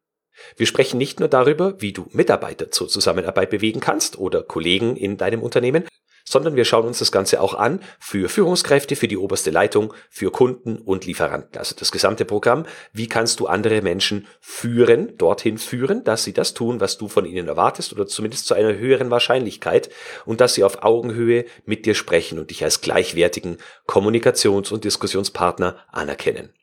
Wir 0.57 0.67
sprechen 0.67 0.99
nicht 0.99 1.21
nur 1.21 1.29
darüber, 1.29 1.81
wie 1.81 1.93
du 1.93 2.07
Mitarbeiter 2.13 2.71
zur 2.71 2.89
Zusammenarbeit 2.89 3.51
bewegen 3.51 3.81
kannst 3.81 4.19
oder 4.19 4.43
Kollegen 4.43 4.97
in 4.97 5.17
deinem 5.17 5.43
Unternehmen, 5.43 5.85
sondern 6.25 6.57
wir 6.57 6.65
schauen 6.65 6.87
uns 6.87 6.99
das 6.99 7.13
Ganze 7.13 7.41
auch 7.41 7.55
an 7.55 7.81
für 8.01 8.29
Führungskräfte, 8.29 8.97
für 8.97 9.09
die 9.09 9.19
oberste 9.19 9.51
Leitung, 9.51 9.93
für 10.11 10.31
Kunden 10.31 10.79
und 10.79 11.05
Lieferanten. 11.05 11.59
Also 11.59 11.75
das 11.79 11.93
gesamte 11.93 12.25
Programm. 12.25 12.65
Wie 12.93 13.09
kannst 13.09 13.41
du 13.41 13.47
andere 13.47 13.83
Menschen 13.83 14.27
führen, 14.41 15.17
dorthin 15.19 15.59
führen, 15.59 16.03
dass 16.03 16.25
sie 16.25 16.33
das 16.33 16.55
tun, 16.55 16.81
was 16.81 16.97
du 16.99 17.09
von 17.09 17.27
ihnen 17.27 17.49
erwartest 17.49 17.93
oder 17.93 18.07
zumindest 18.07 18.47
zu 18.47 18.55
einer 18.55 18.77
höheren 18.77 19.11
Wahrscheinlichkeit 19.11 19.91
und 20.25 20.41
dass 20.41 20.55
sie 20.55 20.65
auf 20.65 20.83
Augenhöhe 20.83 21.45
mit 21.67 21.85
dir 21.85 21.95
sprechen 21.95 22.39
und 22.39 22.51
dich 22.51 22.65
als 22.65 22.81
gleichwertigen 22.81 23.59
Kommunikations- 23.87 24.73
und 24.73 24.85
Diskussionspartner 24.85 25.77
anerkennen. 25.93 26.55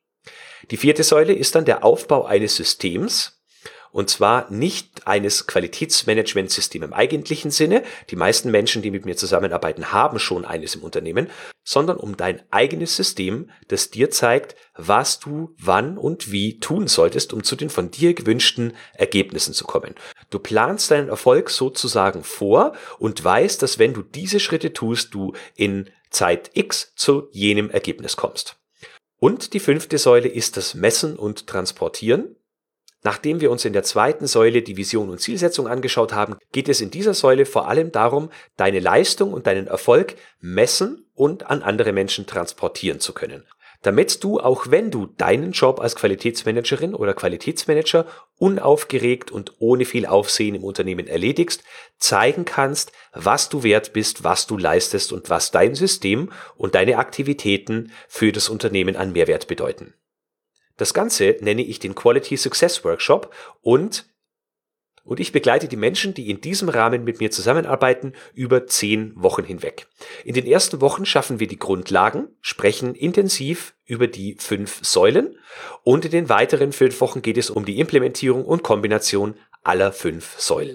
Die 0.70 0.78
vierte 0.78 1.04
Säule 1.04 1.34
ist 1.34 1.56
dann 1.56 1.66
der 1.66 1.84
Aufbau 1.84 2.26
eines 2.26 2.56
Systems, 2.56 3.41
Und 3.92 4.10
zwar 4.10 4.50
nicht 4.50 5.08
eines 5.08 5.48
Qualitätsmanagementsystems 5.48 6.86
im 6.86 6.94
eigentlichen 6.94 7.52
Sinne. 7.52 7.84
Die 8.10 8.16
meisten 8.16 8.52
Menschen, 8.52 8.82
die 8.82 8.92
mit 8.92 9.06
mir 9.06 9.18
zusammenarbeiten, 9.18 9.92
haben 9.92 10.20
schon 10.20 10.46
eines 10.46 10.76
im 10.76 10.84
Unternehmen, 10.84 11.28
sondern 11.64 11.98
um 11.98 12.18
dein 12.18 12.42
eigenes 12.52 12.96
System, 12.96 13.50
das 13.68 13.90
dir 13.90 14.10
zeigt, 14.10 14.56
was 14.76 15.20
du 15.20 15.54
wann 15.60 15.98
und 15.98 16.32
wie 16.32 16.60
tun 16.60 16.88
solltest, 16.88 17.34
um 17.34 17.44
zu 17.44 17.56
den 17.56 17.70
von 17.70 17.92
dir 17.92 18.14
gewünschten 18.14 18.74
Ergebnissen 18.94 19.54
zu 19.54 19.66
kommen. 19.66 19.96
Du 20.30 20.40
planst 20.40 20.92
deinen 20.92 21.10
Erfolg 21.10 21.50
sozusagen 21.50 22.24
vor 22.24 22.74
und 22.98 23.24
weißt, 23.24 23.62
dass 23.62 23.80
wenn 23.80 23.94
du 23.94 24.02
diese 24.02 24.40
Schritte 24.40 24.74
tust, 24.74 25.14
du 25.14 25.34
in 25.56 25.90
Zeit 26.10 26.52
X 26.54 26.94
zu 26.96 27.30
jenem 27.32 27.70
Ergebnis 27.70 28.16
kommst. 28.18 28.58
Und 29.20 29.54
die 29.54 29.60
fünfte 29.60 29.98
Säule 29.98 30.28
ist 30.28 30.58
das 30.58 30.74
Messen 30.74 31.16
und 31.16 31.46
Transportieren. 31.48 32.36
Nachdem 33.04 33.42
wir 33.42 33.52
uns 33.52 33.66
in 33.66 33.74
der 33.74 33.84
zweiten 33.84 34.28
Säule 34.28 34.62
die 34.62 34.78
Vision 34.78 35.10
und 35.10 35.20
Zielsetzung 35.20 35.68
angeschaut 35.68 36.14
haben, 36.14 36.36
geht 36.52 36.70
es 36.70 36.82
in 36.82 36.92
dieser 36.92 37.14
Säule 37.14 37.46
vor 37.46 37.68
allem 37.68 37.92
darum, 37.92 38.30
deine 38.58 38.80
Leistung 38.80 39.34
und 39.34 39.48
deinen 39.48 39.68
Erfolg 39.68 40.16
messen 40.40 41.06
und 41.16 41.50
an 41.50 41.64
andere 41.64 41.94
Menschen 41.94 42.28
transportieren 42.28 43.00
zu 43.00 43.14
können 43.14 43.44
damit 43.82 44.24
du, 44.24 44.40
auch 44.40 44.70
wenn 44.70 44.92
du 44.92 45.08
deinen 45.08 45.52
Job 45.52 45.80
als 45.80 45.96
Qualitätsmanagerin 45.96 46.94
oder 46.94 47.14
Qualitätsmanager 47.14 48.06
unaufgeregt 48.38 49.32
und 49.32 49.54
ohne 49.60 49.86
viel 49.86 50.06
Aufsehen 50.06 50.56
im 50.56 50.64
Unternehmen 50.64 51.08
erledigst, 51.08 51.64
zeigen 51.98 52.46
kannst, 52.46 52.92
was 53.14 53.50
du 53.50 53.64
wert 53.64 53.94
bist, 53.94 54.24
was 54.24 54.48
du 54.48 54.58
leistest 54.58 55.12
und 55.12 55.30
was 55.30 55.52
dein 55.52 55.76
System 55.76 56.32
und 56.56 56.76
deine 56.76 56.98
Aktivitäten 56.98 57.92
für 58.08 58.32
das 58.32 58.50
Unternehmen 58.50 58.96
an 58.96 59.14
Mehrwert 59.14 59.48
bedeuten. 59.48 59.94
Das 60.82 60.96
Ganze 60.96 61.38
nenne 61.42 61.62
ich 61.62 61.78
den 61.78 61.94
Quality 61.94 62.36
Success 62.38 62.84
Workshop 62.84 63.32
und 63.62 64.08
und 65.04 65.20
ich 65.20 65.32
begleite 65.32 65.68
die 65.68 65.76
Menschen, 65.76 66.16
die 66.16 66.32
in 66.32 66.42
diesem 66.42 66.70
Rahmen 66.70 67.04
mit 67.04 67.20
mir 67.20 67.30
zusammenarbeiten, 67.30 68.14
über 68.34 68.66
zehn 68.66 69.14
Wochen 69.16 69.44
hinweg. 69.44 69.88
In 70.26 70.34
den 70.34 70.48
ersten 70.48 70.82
Wochen 70.82 71.06
schaffen 71.06 71.40
wir 71.40 71.48
die 71.48 71.60
Grundlagen, 71.60 72.30
sprechen 72.42 72.96
intensiv 72.96 73.76
über 73.86 74.08
die 74.08 74.36
fünf 74.40 74.84
Säulen 74.84 75.38
und 75.84 76.06
in 76.06 76.12
den 76.12 76.30
weiteren 76.30 76.72
fünf 76.72 77.00
Wochen 77.00 77.22
geht 77.22 77.38
es 77.38 77.52
um 77.52 77.64
die 77.64 77.80
Implementierung 77.80 78.44
und 78.44 78.64
Kombination 78.64 79.36
aller 79.62 79.92
fünf 79.92 80.40
Säulen. 80.40 80.74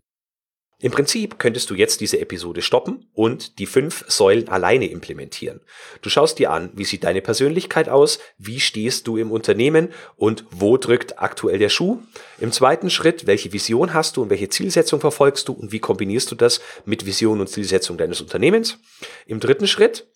Im 0.78 0.92
Prinzip 0.92 1.38
könntest 1.38 1.70
du 1.70 1.74
jetzt 1.74 2.02
diese 2.02 2.20
Episode 2.20 2.60
stoppen 2.60 3.08
und 3.14 3.58
die 3.58 3.64
fünf 3.64 4.04
Säulen 4.08 4.48
alleine 4.50 4.90
implementieren. 4.90 5.60
Du 6.02 6.10
schaust 6.10 6.38
dir 6.38 6.50
an, 6.50 6.70
wie 6.74 6.84
sieht 6.84 7.04
deine 7.04 7.22
Persönlichkeit 7.22 7.88
aus, 7.88 8.18
wie 8.36 8.60
stehst 8.60 9.06
du 9.06 9.16
im 9.16 9.32
Unternehmen 9.32 9.88
und 10.16 10.44
wo 10.50 10.76
drückt 10.76 11.18
aktuell 11.18 11.58
der 11.58 11.70
Schuh. 11.70 12.00
Im 12.38 12.52
zweiten 12.52 12.90
Schritt, 12.90 13.26
welche 13.26 13.54
Vision 13.54 13.94
hast 13.94 14.18
du 14.18 14.22
und 14.22 14.28
welche 14.28 14.50
Zielsetzung 14.50 15.00
verfolgst 15.00 15.48
du 15.48 15.54
und 15.54 15.72
wie 15.72 15.80
kombinierst 15.80 16.30
du 16.30 16.34
das 16.34 16.60
mit 16.84 17.06
Vision 17.06 17.40
und 17.40 17.48
Zielsetzung 17.48 17.96
deines 17.96 18.20
Unternehmens. 18.20 18.78
Im 19.26 19.40
dritten 19.40 19.66
Schritt, 19.66 20.06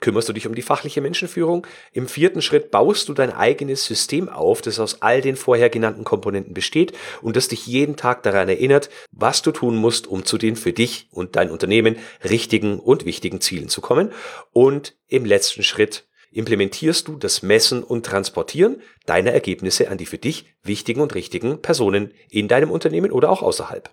kümmerst 0.00 0.28
du 0.28 0.32
dich 0.32 0.46
um 0.46 0.54
die 0.54 0.62
fachliche 0.62 1.00
Menschenführung. 1.00 1.66
Im 1.92 2.08
vierten 2.08 2.42
Schritt 2.42 2.70
baust 2.70 3.08
du 3.08 3.14
dein 3.14 3.32
eigenes 3.32 3.84
System 3.84 4.28
auf, 4.28 4.62
das 4.62 4.78
aus 4.78 5.02
all 5.02 5.20
den 5.20 5.36
vorher 5.36 5.70
genannten 5.70 6.04
Komponenten 6.04 6.54
besteht 6.54 6.92
und 7.22 7.36
das 7.36 7.48
dich 7.48 7.66
jeden 7.66 7.96
Tag 7.96 8.22
daran 8.22 8.48
erinnert, 8.48 8.90
was 9.10 9.42
du 9.42 9.52
tun 9.52 9.76
musst, 9.76 10.06
um 10.06 10.24
zu 10.24 10.38
den 10.38 10.56
für 10.56 10.72
dich 10.72 11.08
und 11.10 11.36
dein 11.36 11.50
Unternehmen 11.50 11.96
richtigen 12.28 12.78
und 12.78 13.04
wichtigen 13.04 13.40
Zielen 13.40 13.68
zu 13.68 13.80
kommen. 13.80 14.12
Und 14.52 14.96
im 15.08 15.24
letzten 15.24 15.62
Schritt 15.62 16.06
implementierst 16.30 17.08
du 17.08 17.16
das 17.16 17.42
Messen 17.42 17.82
und 17.82 18.04
Transportieren 18.04 18.82
deiner 19.06 19.32
Ergebnisse 19.32 19.88
an 19.88 19.96
die 19.96 20.06
für 20.06 20.18
dich 20.18 20.54
wichtigen 20.62 21.00
und 21.00 21.14
richtigen 21.14 21.62
Personen 21.62 22.12
in 22.28 22.48
deinem 22.48 22.70
Unternehmen 22.70 23.10
oder 23.10 23.30
auch 23.30 23.42
außerhalb. 23.42 23.90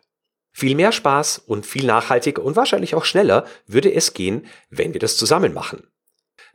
Viel 0.52 0.76
mehr 0.76 0.92
Spaß 0.92 1.40
und 1.40 1.66
viel 1.66 1.86
nachhaltiger 1.86 2.44
und 2.44 2.56
wahrscheinlich 2.56 2.94
auch 2.94 3.06
schneller 3.06 3.46
würde 3.66 3.92
es 3.92 4.14
gehen, 4.14 4.46
wenn 4.70 4.94
wir 4.94 5.00
das 5.00 5.18
zusammen 5.18 5.54
machen. 5.54 5.88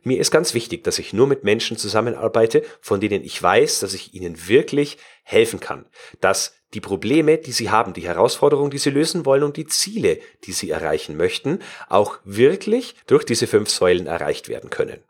Mir 0.03 0.19
ist 0.19 0.31
ganz 0.31 0.53
wichtig, 0.53 0.83
dass 0.83 0.99
ich 0.99 1.13
nur 1.13 1.27
mit 1.27 1.43
Menschen 1.43 1.77
zusammenarbeite, 1.77 2.63
von 2.79 3.01
denen 3.01 3.23
ich 3.23 3.41
weiß, 3.41 3.79
dass 3.79 3.93
ich 3.93 4.13
ihnen 4.13 4.47
wirklich 4.47 4.97
helfen 5.23 5.59
kann, 5.59 5.85
dass 6.21 6.55
die 6.73 6.81
Probleme, 6.81 7.37
die 7.37 7.51
sie 7.51 7.69
haben, 7.69 7.93
die 7.93 8.07
Herausforderungen, 8.07 8.71
die 8.71 8.77
sie 8.77 8.91
lösen 8.91 9.25
wollen 9.25 9.43
und 9.43 9.57
die 9.57 9.65
Ziele, 9.65 10.19
die 10.45 10.51
sie 10.51 10.69
erreichen 10.69 11.17
möchten, 11.17 11.59
auch 11.89 12.19
wirklich 12.23 12.95
durch 13.07 13.25
diese 13.25 13.47
fünf 13.47 13.69
Säulen 13.69 14.07
erreicht 14.07 14.47
werden 14.47 14.69
können. 14.69 15.03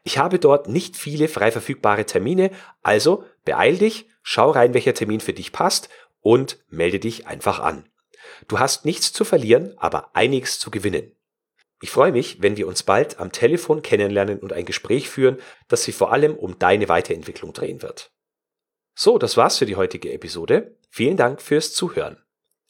Ich 0.02 0.16
habe 0.16 0.38
dort 0.38 0.68
nicht 0.68 0.96
viele 0.96 1.28
frei 1.28 1.52
verfügbare 1.52 2.06
Termine, 2.06 2.52
also 2.82 3.26
beeil 3.44 3.76
dich, 3.76 4.08
schau 4.22 4.50
rein, 4.50 4.72
welcher 4.72 4.94
Termin 4.94 5.20
für 5.20 5.34
dich 5.34 5.52
passt 5.52 5.90
und 6.20 6.64
melde 6.70 7.00
dich 7.00 7.26
einfach 7.26 7.60
an. 7.60 7.86
Du 8.48 8.58
hast 8.58 8.86
nichts 8.86 9.12
zu 9.12 9.26
verlieren, 9.26 9.74
aber 9.76 10.16
einiges 10.16 10.58
zu 10.58 10.70
gewinnen. 10.70 11.12
Ich 11.82 11.90
freue 11.90 12.12
mich, 12.12 12.40
wenn 12.40 12.56
wir 12.56 12.66
uns 12.66 12.82
bald 12.82 13.20
am 13.20 13.30
Telefon 13.30 13.82
kennenlernen 13.82 14.38
und 14.38 14.54
ein 14.54 14.64
Gespräch 14.64 15.10
führen, 15.10 15.36
das 15.68 15.84
sich 15.84 15.94
vor 15.94 16.12
allem 16.12 16.34
um 16.34 16.58
deine 16.58 16.88
Weiterentwicklung 16.88 17.52
drehen 17.52 17.82
wird. 17.82 18.10
So, 18.94 19.18
das 19.18 19.36
war's 19.36 19.58
für 19.58 19.66
die 19.66 19.76
heutige 19.76 20.10
Episode. 20.12 20.77
Vielen 20.88 21.16
Dank 21.16 21.42
fürs 21.42 21.72
Zuhören. 21.74 22.22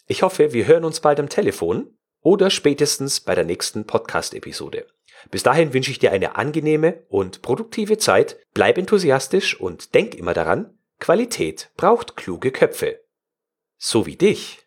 Ich 0.07 0.23
hoffe, 0.23 0.53
wir 0.53 0.67
hören 0.67 0.85
uns 0.85 1.01
bald 1.01 1.21
am 1.21 1.29
Telefon 1.29 1.97
oder 2.21 2.51
spätestens 2.51 3.21
bei 3.21 3.35
der 3.35 3.45
nächsten 3.45 3.87
Podcast-Episode. 3.87 4.87
Bis 5.31 5.43
dahin 5.43 5.73
wünsche 5.73 5.91
ich 5.91 5.99
dir 5.99 6.13
eine 6.13 6.37
angenehme 6.37 7.05
und 7.09 7.43
produktive 7.43 7.99
Zeit, 7.99 8.39
bleib 8.55 8.79
enthusiastisch 8.79 9.59
und 9.61 9.95
denk 9.95 10.15
immer 10.15 10.35
daran, 10.35 10.79
Qualität 11.01 11.71
braucht 11.77 12.17
kluge 12.17 12.53
Köpfe. 12.53 13.01
So 13.77 14.07
wie 14.07 14.17
dich. 14.17 14.67